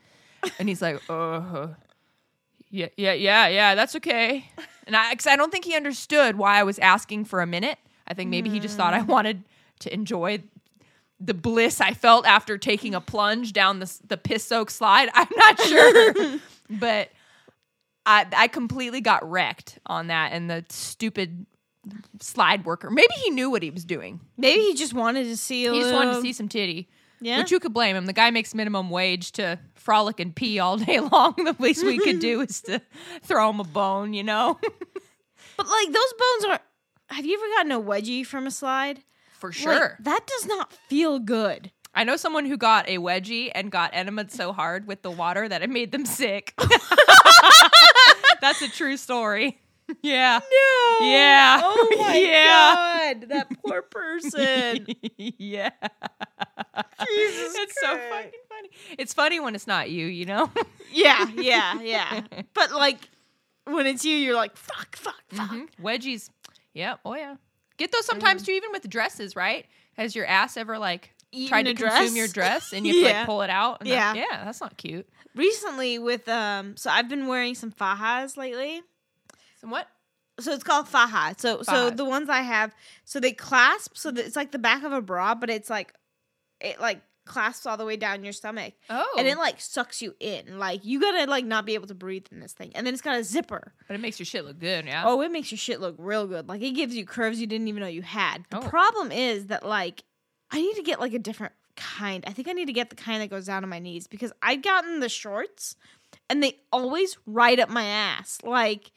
[0.59, 1.69] And he's like, uh,
[2.71, 4.51] yeah, yeah, yeah, yeah, that's okay.
[4.87, 7.79] And I, cause I don't think he understood why I was asking for a minute.
[8.07, 9.43] I think maybe he just thought I wanted
[9.81, 10.43] to enjoy
[11.21, 15.11] the bliss I felt after taking a plunge down the, the piss soaked slide.
[15.15, 16.39] I'm not sure,
[16.71, 17.11] but
[18.07, 20.33] I, I completely got wrecked on that.
[20.33, 21.47] And the stupid
[22.21, 22.91] slide worker.
[22.91, 24.21] Maybe he knew what he was doing.
[24.37, 25.67] Maybe he just wanted to see.
[25.67, 26.89] A He just wanted to see some titty.
[27.21, 27.39] Yeah.
[27.39, 28.07] Which you could blame him.
[28.07, 31.35] The guy makes minimum wage to frolic and pee all day long.
[31.37, 32.81] The least we could do is to
[33.23, 34.59] throw him a bone, you know?
[35.57, 36.61] But like those bones are.
[37.17, 39.01] Have you ever gotten a wedgie from a slide?
[39.41, 39.97] For Like, sure.
[40.01, 41.73] that does not feel good.
[41.95, 45.49] I know someone who got a wedgie and got enemas so hard with the water
[45.49, 46.55] that it made them sick.
[48.41, 49.59] That's a true story.
[50.03, 50.39] Yeah.
[50.39, 51.07] No.
[51.07, 51.61] Yeah.
[51.65, 52.45] Oh my Yeah.
[52.75, 54.87] god, that poor person.
[55.17, 55.71] yeah.
[57.07, 58.71] Jesus It's so fucking funny.
[58.99, 60.51] It's funny when it's not you, you know?
[60.93, 62.21] yeah, yeah, yeah.
[62.55, 62.99] But like
[63.65, 65.51] when it's you, you're like fuck, fuck, fuck.
[65.51, 65.69] Mhm.
[65.83, 66.31] Wedgies.
[66.75, 66.97] Yeah.
[67.05, 67.37] Oh yeah.
[67.77, 69.67] Get those sometimes too, even with dresses, right?
[69.97, 73.19] Has your ass ever like Eaten tried to a consume your dress and you Yeah.
[73.19, 73.81] like pull it out?
[73.81, 74.27] And that- Yeah.
[74.31, 75.09] yeah, that's not cute.
[75.35, 78.83] Recently, with um, so I've been wearing some fajas lately.
[79.61, 79.87] Some what?
[80.41, 81.35] So it's called faja.
[81.39, 82.75] So so the ones I have,
[83.05, 83.97] so they clasp.
[83.97, 85.93] So that it's like the back of a bra, but it's like
[86.61, 89.15] it like clasps all the way down your stomach, Oh.
[89.19, 89.41] and it oh.
[89.41, 90.59] like sucks you in.
[90.59, 93.03] Like you gotta like not be able to breathe in this thing, and then it's
[93.03, 93.73] got a zipper.
[93.87, 95.03] but it makes your shit look good, yeah.
[95.07, 96.49] Oh, it makes your shit look real good.
[96.49, 98.45] Like it gives you curves you didn't even know you had.
[98.51, 98.69] The Oh.
[98.69, 100.03] problem is that like
[100.51, 102.25] I need to get like a different kind.
[102.27, 104.33] I think I need to get the kind that goes down to my knees because
[104.43, 105.77] I've gotten the shorts
[106.31, 108.39] and they always ride up my ass.
[108.43, 108.91] Like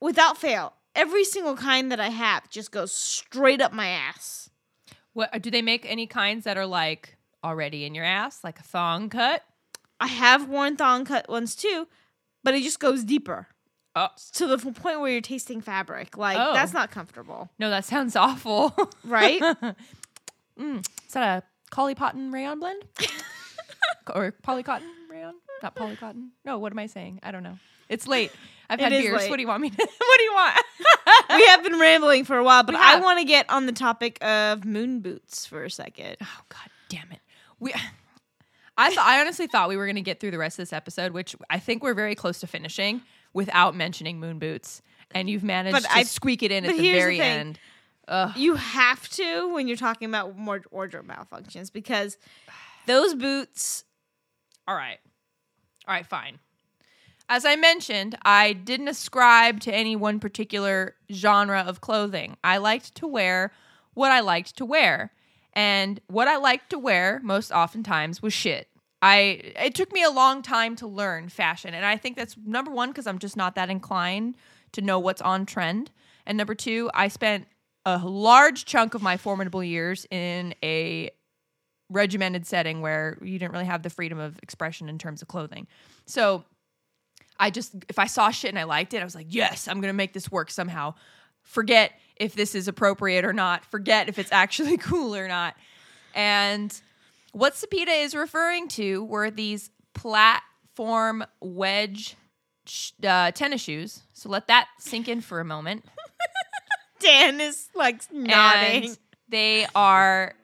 [0.00, 0.74] without fail.
[0.94, 4.50] Every single kind that I have just goes straight up my ass.
[5.12, 8.62] What do they make any kinds that are like already in your ass, like a
[8.62, 9.42] thong cut?
[10.00, 11.86] I have worn thong cut ones too,
[12.44, 13.48] but it just goes deeper.
[13.96, 14.08] Oh.
[14.34, 16.16] To the point where you're tasting fabric.
[16.16, 16.52] Like Oh.
[16.54, 18.74] that's not comfortable, No, that sounds awful.
[19.04, 19.40] right?
[20.58, 22.82] Mm, is that a collie cotton rayon blend?
[24.14, 25.34] or polycotton rayon?
[25.62, 26.28] Not polycotton.
[26.44, 27.20] No, what am I saying?
[27.22, 27.58] I don't know.
[27.88, 28.30] It's late.
[28.70, 29.16] I've It had is beers.
[29.18, 29.30] late.
[29.30, 29.76] What do you want me to?
[29.98, 30.56] what do you want?
[31.30, 33.02] we have been rambling for a while, but We I have.
[33.02, 36.16] want to get on the topic of moon boots for a second.
[36.22, 37.20] oh God damn it.
[37.58, 37.72] We.
[38.76, 39.06] I thought.
[39.06, 41.34] I honestly thought we were going to get through the rest of this episode, which
[41.50, 43.00] I think we're very close to finishing
[43.32, 44.82] without mentioning moon boots.
[45.12, 47.18] And you've managed But to I- squeak it in but at the here's the very
[47.18, 47.58] thing.
[48.10, 48.36] end.
[48.36, 52.16] You have to when you're talking about more wardrobe malfunctions because
[52.86, 53.84] those boots.
[54.66, 54.98] All right.
[55.88, 56.38] All right, fine.
[57.30, 62.36] As I mentioned, I didn't ascribe to any one particular genre of clothing.
[62.44, 63.52] I liked to wear
[63.94, 65.12] what I liked to wear.
[65.54, 68.68] And what I liked to wear most oftentimes was shit.
[69.00, 72.70] I it took me a long time to learn fashion, and I think that's number
[72.70, 74.36] 1 cuz I'm just not that inclined
[74.72, 75.90] to know what's on trend.
[76.26, 77.46] And number 2, I spent
[77.86, 81.10] a large chunk of my formidable years in a
[81.90, 85.66] regimented setting where you didn't really have the freedom of expression in terms of clothing.
[86.06, 86.44] So
[87.40, 89.80] I just, if I saw shit and I liked it, I was like, yes, I'm
[89.80, 90.94] going to make this work somehow.
[91.42, 93.64] Forget if this is appropriate or not.
[93.64, 95.56] Forget if it's actually cool or not.
[96.14, 96.78] And
[97.32, 102.16] what Sepideh is referring to were these platform wedge
[102.66, 104.02] sh- uh, tennis shoes.
[104.12, 105.84] So let that sink in for a moment.
[107.00, 108.84] Dan is like nodding.
[108.84, 110.34] And they are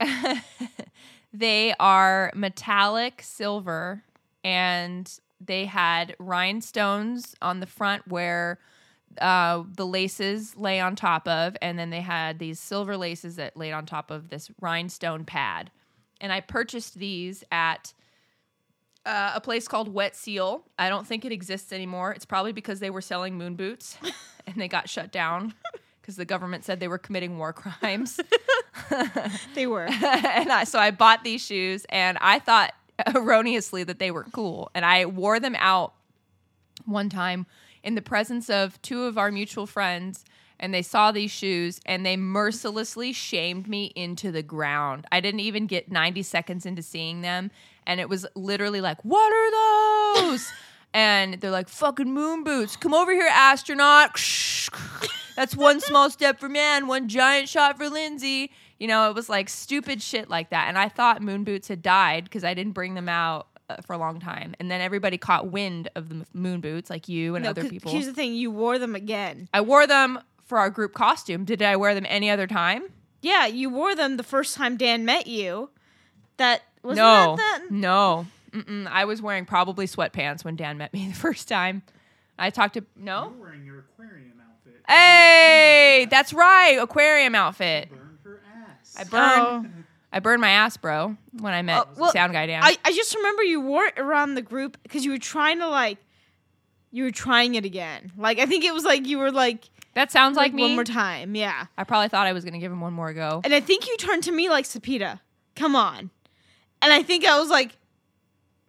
[1.32, 4.02] they are metallic silver
[4.44, 8.58] and they had rhinestones on the front where
[9.20, 13.56] uh, the laces lay on top of, and then they had these silver laces that
[13.56, 15.70] laid on top of this rhinestone pad.
[16.20, 17.92] And I purchased these at
[19.06, 20.64] uh, a place called Wet Seal.
[20.78, 22.12] I don't think it exists anymore.
[22.12, 23.96] It's probably because they were selling moon boots
[24.46, 25.54] and they got shut down
[26.00, 28.20] because the government said they were committing war crimes.
[29.54, 29.86] They were.
[29.90, 32.72] and I, so I bought these shoes and I thought
[33.14, 34.70] erroneously that they were cool.
[34.74, 35.94] And I wore them out
[36.84, 37.46] one time
[37.82, 40.24] in the presence of two of our mutual friends
[40.60, 45.06] and they saw these shoes and they mercilessly shamed me into the ground.
[45.12, 47.50] I didn't even get 90 seconds into seeing them
[47.86, 50.52] and it was literally like, "What are those?"
[50.92, 52.76] and they're like, "Fucking moon boots.
[52.76, 54.20] Come over here, astronaut."
[55.36, 58.50] That's one small step for man, one giant shot for Lindsey.
[58.78, 60.68] You know, it was like stupid shit like that.
[60.68, 63.92] And I thought moon boots had died because I didn't bring them out uh, for
[63.92, 64.54] a long time.
[64.60, 67.70] And then everybody caught wind of the moon boots, like you and No, other 'cause
[67.70, 67.90] people.
[67.92, 69.48] Here's the thing: you wore them again.
[69.52, 71.44] I wore them for our group costume.
[71.44, 72.84] Did I wear them any other time?
[73.20, 75.70] Yeah, you wore them the first time Dan met you.
[76.36, 78.26] That was no, that, that no.
[78.52, 78.86] Mm-mm.
[78.86, 81.82] I was wearing probably sweatpants when Dan met me the first time.
[82.38, 83.32] I talked to no.
[83.36, 84.80] You're wearing your aquarium outfit.
[84.88, 87.90] Hey, that's right, aquarium outfit.
[87.90, 88.07] Burn her ass.
[88.98, 89.66] I burned.
[89.66, 89.82] Oh.
[90.10, 92.62] I burned my ass, bro, when I met Oh, well, Sound Guy Dan.
[92.64, 95.68] I, I just remember you wore it around the group because you were trying to
[95.68, 95.98] like,
[96.90, 98.12] you were trying it again.
[98.16, 100.62] Like I think it was like you were like, That sounds like, me.
[100.62, 101.34] one more time.
[101.34, 101.66] Yeah.
[101.76, 103.42] I probably thought I was going to give him one more go.
[103.44, 105.20] And I think you turned to me like Sepideh.
[105.54, 106.10] Come on.
[106.80, 107.76] And I think I was like,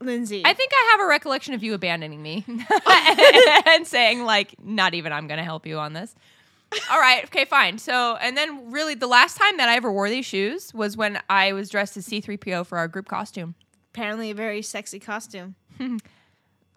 [0.02, 0.42] Lindsey.
[0.46, 2.46] I think I have a recollection of you abandoning me
[3.68, 6.16] and saying like, not even I'm going to help you on this.
[6.92, 7.78] All right, okay, fine.
[7.80, 11.20] So, and then really the last time that I ever wore these shoes was when
[11.30, 13.56] I was dressed as C3PO for our group costume.
[13.92, 15.56] apparently a very sexy costume.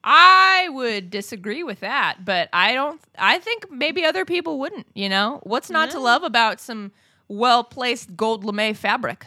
[0.05, 5.09] I would disagree with that, but I don't I think maybe other people wouldn't, you
[5.09, 5.40] know?
[5.45, 6.90] What's not to love about some
[7.28, 9.26] well-placed gold lame fabric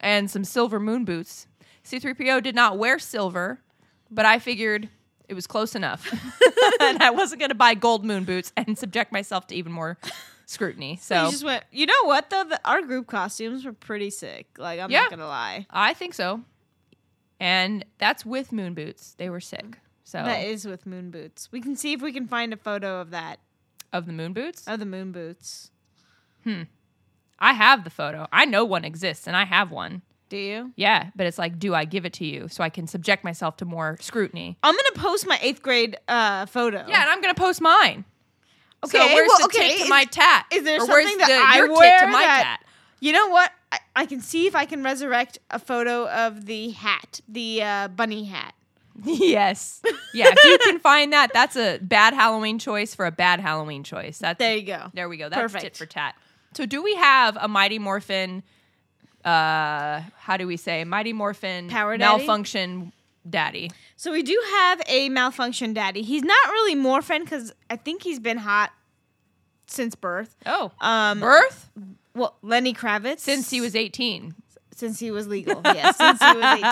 [0.00, 1.46] and some silver moon boots?
[1.84, 3.60] C3PO did not wear silver,
[4.10, 4.88] but I figured
[5.28, 6.10] it was close enough.
[6.80, 9.98] and I wasn't going to buy gold moon boots and subject myself to even more
[10.46, 10.96] scrutiny.
[11.00, 11.64] So you just went.
[11.70, 12.44] You know what though?
[12.44, 14.46] The, our group costumes were pretty sick.
[14.58, 15.00] Like I'm Yeah.
[15.02, 15.66] not gonna lie.
[15.70, 16.42] I think so.
[17.40, 19.14] And that's with moon boots.
[19.18, 19.78] They were sick.
[20.04, 21.50] So That is with moon boots.
[21.52, 23.40] We can see if we can find a photo of that
[23.92, 24.66] of the moon boots?
[24.66, 25.70] of the moon boots.
[26.44, 26.62] Hmm.
[27.38, 28.26] I have the photo.
[28.32, 30.02] I know one exists and I have one.
[30.28, 30.72] Do you?
[30.76, 33.56] Yeah, but it's like, do I give it to you so I can subject myself
[33.58, 34.58] to more scrutiny?
[34.62, 36.84] I'm gonna post my eighth grade uh, photo.
[36.88, 38.04] Yeah, and I'm gonna post mine.
[38.84, 40.46] so Okay, where's well, the okay, tit to is- my tat?
[40.52, 42.64] is there Or something that the, I your tit wear to my that- tat?
[43.00, 43.52] You know what?
[43.70, 47.88] I, I can see if I can resurrect a photo of the hat, the uh,
[47.88, 48.54] bunny hat.
[49.04, 49.80] yes.
[50.12, 53.84] Yeah, if you can find that, that's a bad Halloween choice for a bad Halloween
[53.84, 54.18] choice.
[54.18, 54.90] That's There you go.
[54.94, 55.28] There we go.
[55.28, 55.62] That's Perfect.
[55.62, 56.16] tit for tat.
[56.54, 58.42] So do we have a Mighty Morphin
[59.28, 62.18] uh how do we say Mighty Morphin Power daddy?
[62.26, 62.92] malfunction
[63.28, 63.70] daddy?
[63.96, 66.02] So we do have a malfunction daddy.
[66.02, 68.70] He's not really morphin because I think he's been hot
[69.66, 70.34] since birth.
[70.46, 70.72] Oh.
[70.80, 71.70] Um, Birth?
[72.14, 74.34] well, Lenny Kravitz Since he was 18.
[74.74, 75.60] since he was legal.
[75.64, 76.62] Yes, since he was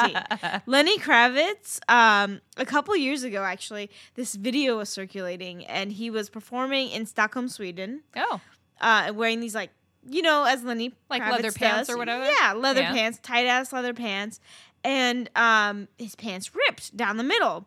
[0.41, 0.63] 18.
[0.67, 6.31] Lenny Kravitz, um, a couple years ago, actually, this video was circulating, and he was
[6.31, 8.41] performing in Stockholm, Sweden, Oh.
[8.81, 9.71] uh, wearing these like,
[10.09, 11.91] you know, as Lenny Like Kravitz leather pants does.
[11.95, 12.25] or whatever?
[12.41, 12.93] Yeah, leather Yeah.
[12.93, 14.41] pants, tight ass leather pants,
[14.85, 17.67] and um, his pants ripped down the middle,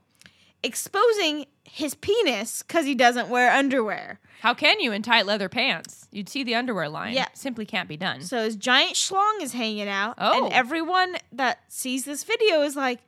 [0.63, 4.19] exposing his penis because he doesn't wear underwear.
[4.41, 6.07] How can you in tight leather pants?
[6.11, 7.13] You'd see the underwear line.
[7.13, 7.27] Yeah.
[7.33, 8.21] Simply can't be done.
[8.21, 10.45] So his giant schlong is hanging out, Oh.
[10.45, 12.99] and everyone that sees this video is like,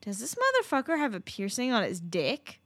[0.00, 2.60] "Does this motherfucker have a piercing on his dick?"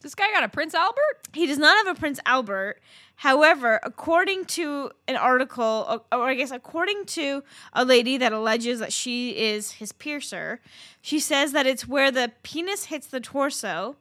[0.00, 1.28] this guy got a Prince Albert?
[1.32, 2.78] He does not have a Prince Albert.
[3.16, 8.80] However, according to an article, or or I guess according to a lady that alleges
[8.80, 10.60] that she is his piercer,
[11.00, 13.96] she says that it's where the penis hits the torso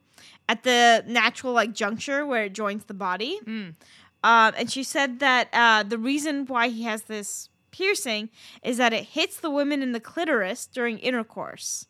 [0.49, 3.39] at the natural like juncture where it joins the body.
[3.45, 3.75] Mm.
[4.23, 8.29] Um, and she said that uh, the reason why he has this piercing
[8.63, 11.87] is that it hits the women in the clitoris during intercourse.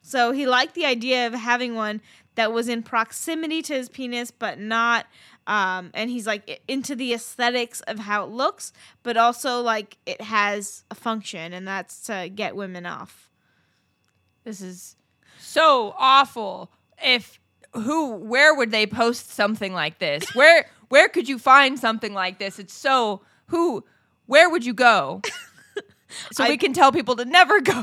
[0.00, 2.00] So he liked the idea of having one
[2.34, 5.06] that was in proximity to his penis, but not.
[5.46, 8.72] Um, and he's like into the aesthetics of how it looks,
[9.02, 13.28] but also like it has a function, and that's to get women off.
[14.44, 14.96] This is
[15.38, 16.70] so awful.
[17.04, 17.40] If
[17.74, 20.24] who where would they post something like this?
[20.34, 22.58] Where where could you find something like this?
[22.58, 23.84] It's so who
[24.26, 25.20] where would you go?
[26.32, 27.72] So I- we can tell people to never go.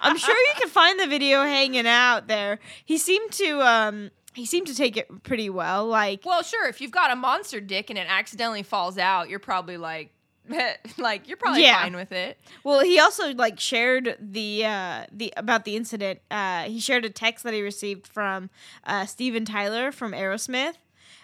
[0.00, 2.58] I'm sure you can find the video hanging out there.
[2.84, 5.86] He seemed to um he seemed to take it pretty well.
[5.86, 9.38] Like well, sure, if you've got a monster dick and it accidentally falls out, you're
[9.38, 10.12] probably like
[10.98, 11.82] like you're probably Yeah.
[11.82, 12.38] fine with it.
[12.64, 16.20] Well, he also like shared the uh the about the incident.
[16.30, 18.50] Uh he shared a text that he received from
[18.84, 20.74] uh Steven Tyler from Aerosmith.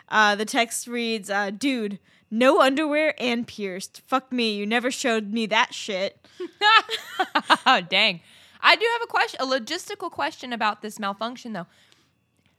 [0.08, 1.98] Uh the text reads, uh, dude,
[2.30, 4.02] no underwear and pierced.
[4.06, 6.26] Fuck me, you never showed me that shit.
[7.66, 8.20] oh, dang.
[8.66, 11.66] I do have a question, a logistical question about this malfunction, though.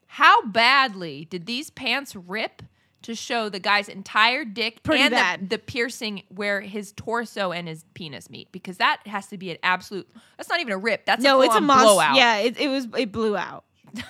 [0.08, 2.62] How badly did these pants rip
[3.02, 5.50] to show the guy's entire dick Pretty and the- bad.
[5.50, 8.52] The, piercing where his torso and his penis meet?
[8.52, 10.10] Because that has to be an absolute.
[10.38, 11.06] That's not even a rip.
[11.06, 12.16] That's no, a it's a full-on blowout.
[12.16, 13.66] Yeah, it, it was it blew out.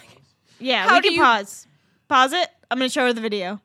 [0.57, 1.67] Yeah, How we can you- pause.
[2.07, 2.49] Pause it.
[2.71, 3.59] I'm gonna show her the video.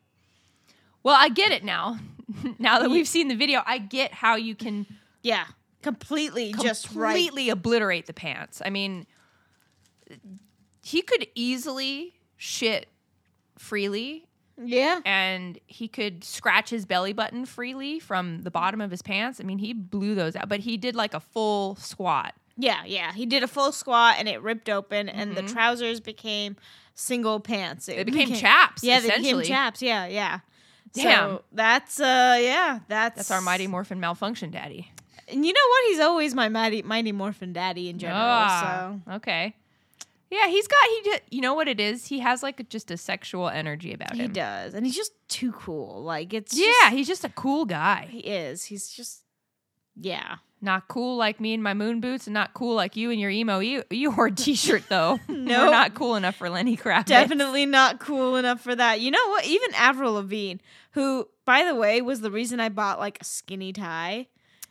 [1.05, 1.99] Well, I get it now.
[2.59, 4.87] now that we've seen the video, I get how you can
[5.23, 5.45] Yeah,
[5.83, 7.13] completely, just right.
[7.15, 8.61] completely obliterate the pants.
[8.65, 9.07] I mean,
[10.83, 12.89] he could easily shit
[13.59, 14.25] freely
[14.57, 19.41] Yeah, and he could scratch his belly button freely from the bottom of his pants.
[19.41, 22.35] I mean, he blew those out, but he did like a full squat.
[22.57, 23.13] yeah, yeah.
[23.13, 26.57] He did a full squat and it ripped open, and the trousers became
[26.95, 27.89] single pants.
[27.91, 29.83] It became chaps, Yeah, they became chaps.
[29.83, 30.41] Yeah, yeah.
[30.95, 31.05] Damn.
[31.05, 34.91] So that's uh, yeah, that's That's our Mighty Morphin malfunction daddy.
[35.29, 35.85] And you know what?
[35.89, 38.49] He's always my mighty Mighty Morphin daddy in general.
[39.07, 39.55] So okay.
[40.31, 41.01] Yeah, he's got he.
[41.11, 42.07] Did, you know what it is?
[42.07, 44.31] He has like just a sexual energy about He him.
[44.31, 46.03] He does, and he's just too cool.
[46.05, 48.07] Like it's Yeah, just- he's just a cool guy.
[48.11, 48.65] he is.
[48.65, 49.23] He's just
[50.01, 50.37] yeah.
[50.63, 53.31] Not cool like me in my moon boots, and not cool like you in your
[53.31, 55.19] emo you Eeyore t-shirt though.
[55.27, 55.49] Nope.
[55.49, 57.07] We're not cool enough for Lenny Kravitz.
[57.07, 59.01] Definitely not cool enough for that.
[59.01, 59.47] You know what?
[59.47, 60.61] Even Avril Lavigne,
[60.93, 64.29] who by the way was the reason I bought like a skinny tie.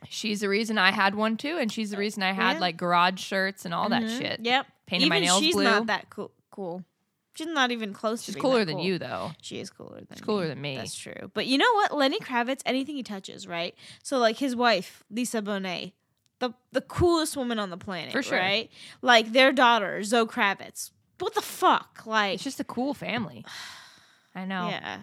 [0.07, 2.59] She's the reason I had one too, and she's the reason I had Yeah.
[2.59, 4.17] like garage shirts and all that Mhm.
[4.19, 4.39] shit.
[4.43, 4.67] Yep.
[4.89, 5.63] Painted even my nails she's blue.
[5.63, 6.31] not that cool.
[6.49, 6.83] Cool.
[7.35, 8.23] She's not even close.
[8.23, 8.85] She's to cooler than cool.
[8.85, 9.31] you though.
[9.41, 10.47] She is cooler than She's cooler me.
[10.49, 10.75] than me.
[10.77, 11.29] That's true.
[11.33, 11.95] But you know what?
[11.95, 13.75] Lenny Kravitz, anything he touches, right?
[14.03, 15.93] So like his wife, Lisa Bonet,
[16.39, 18.39] the the coolest woman on the planet, For sure.
[18.39, 18.69] right?
[19.01, 20.89] Like their daughter, Zoe Kravitz.
[21.19, 22.01] What the fuck?
[22.05, 23.45] Like It's just a cool family.
[24.35, 24.67] I know.
[24.69, 24.99] yeah.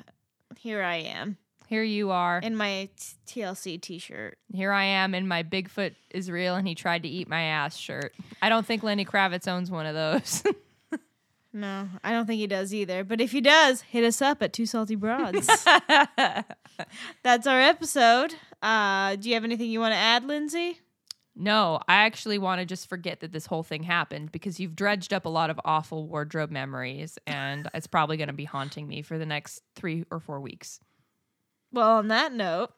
[0.59, 1.37] Here I am
[1.67, 2.39] Here you are.
[2.39, 2.89] in my
[3.27, 4.39] t- TLC t-shirt.
[4.53, 7.77] Here I am in my Bigfoot is real and he tried to eat my ass
[7.77, 8.14] shirt.
[8.41, 10.43] I don't think Lenny Kravitz owns one of those.
[11.53, 13.03] No, I don't think he does either.
[13.03, 15.47] But if he does, hit us up at Two Salty Broads.
[17.23, 18.35] That's our episode.
[18.61, 20.81] Uh, do you have anything you want to add, Lindsey?
[21.35, 25.14] no, I actually want to just forget that this whole thing happened because you've dredged
[25.14, 29.01] up a lot of awful wardrobe memories and it's probably going to be haunting me
[29.03, 30.81] for the next three or four weeks.
[31.73, 32.71] Well, on that note,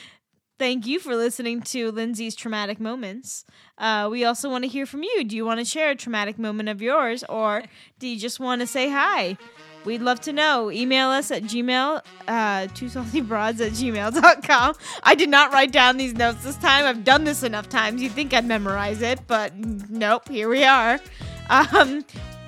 [0.58, 3.44] thank you for listening to Lindsey's traumatic moments.
[3.76, 5.24] Uh, we also want to hear from you.
[5.24, 7.62] Do you want to share a traumatic moment of yours, or
[7.98, 9.36] do you just want to say hi?
[9.84, 10.70] We'd love to know.
[10.70, 14.74] Email us at gmail, uh, two salty broads at gmail.com.
[15.02, 16.84] I did not write down these notes this time.
[16.84, 18.02] I've done this enough times.
[18.02, 21.00] You'd think I'd memorize it, but nope, here we are.
[21.48, 22.04] Um,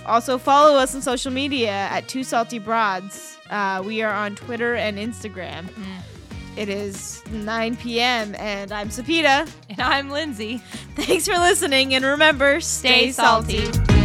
[0.07, 3.37] also, follow us on social media at Two Salty Broads.
[3.51, 5.69] Uh, we are on Twitter and Instagram.
[6.57, 8.35] It is 9 p.m.
[8.39, 9.49] and I'm Sepideh.
[9.71, 10.59] And I'm Lindsey.
[10.97, 13.73] Thanks for listening, and remember, stay, Stay salty.
[13.73, 14.00] salty.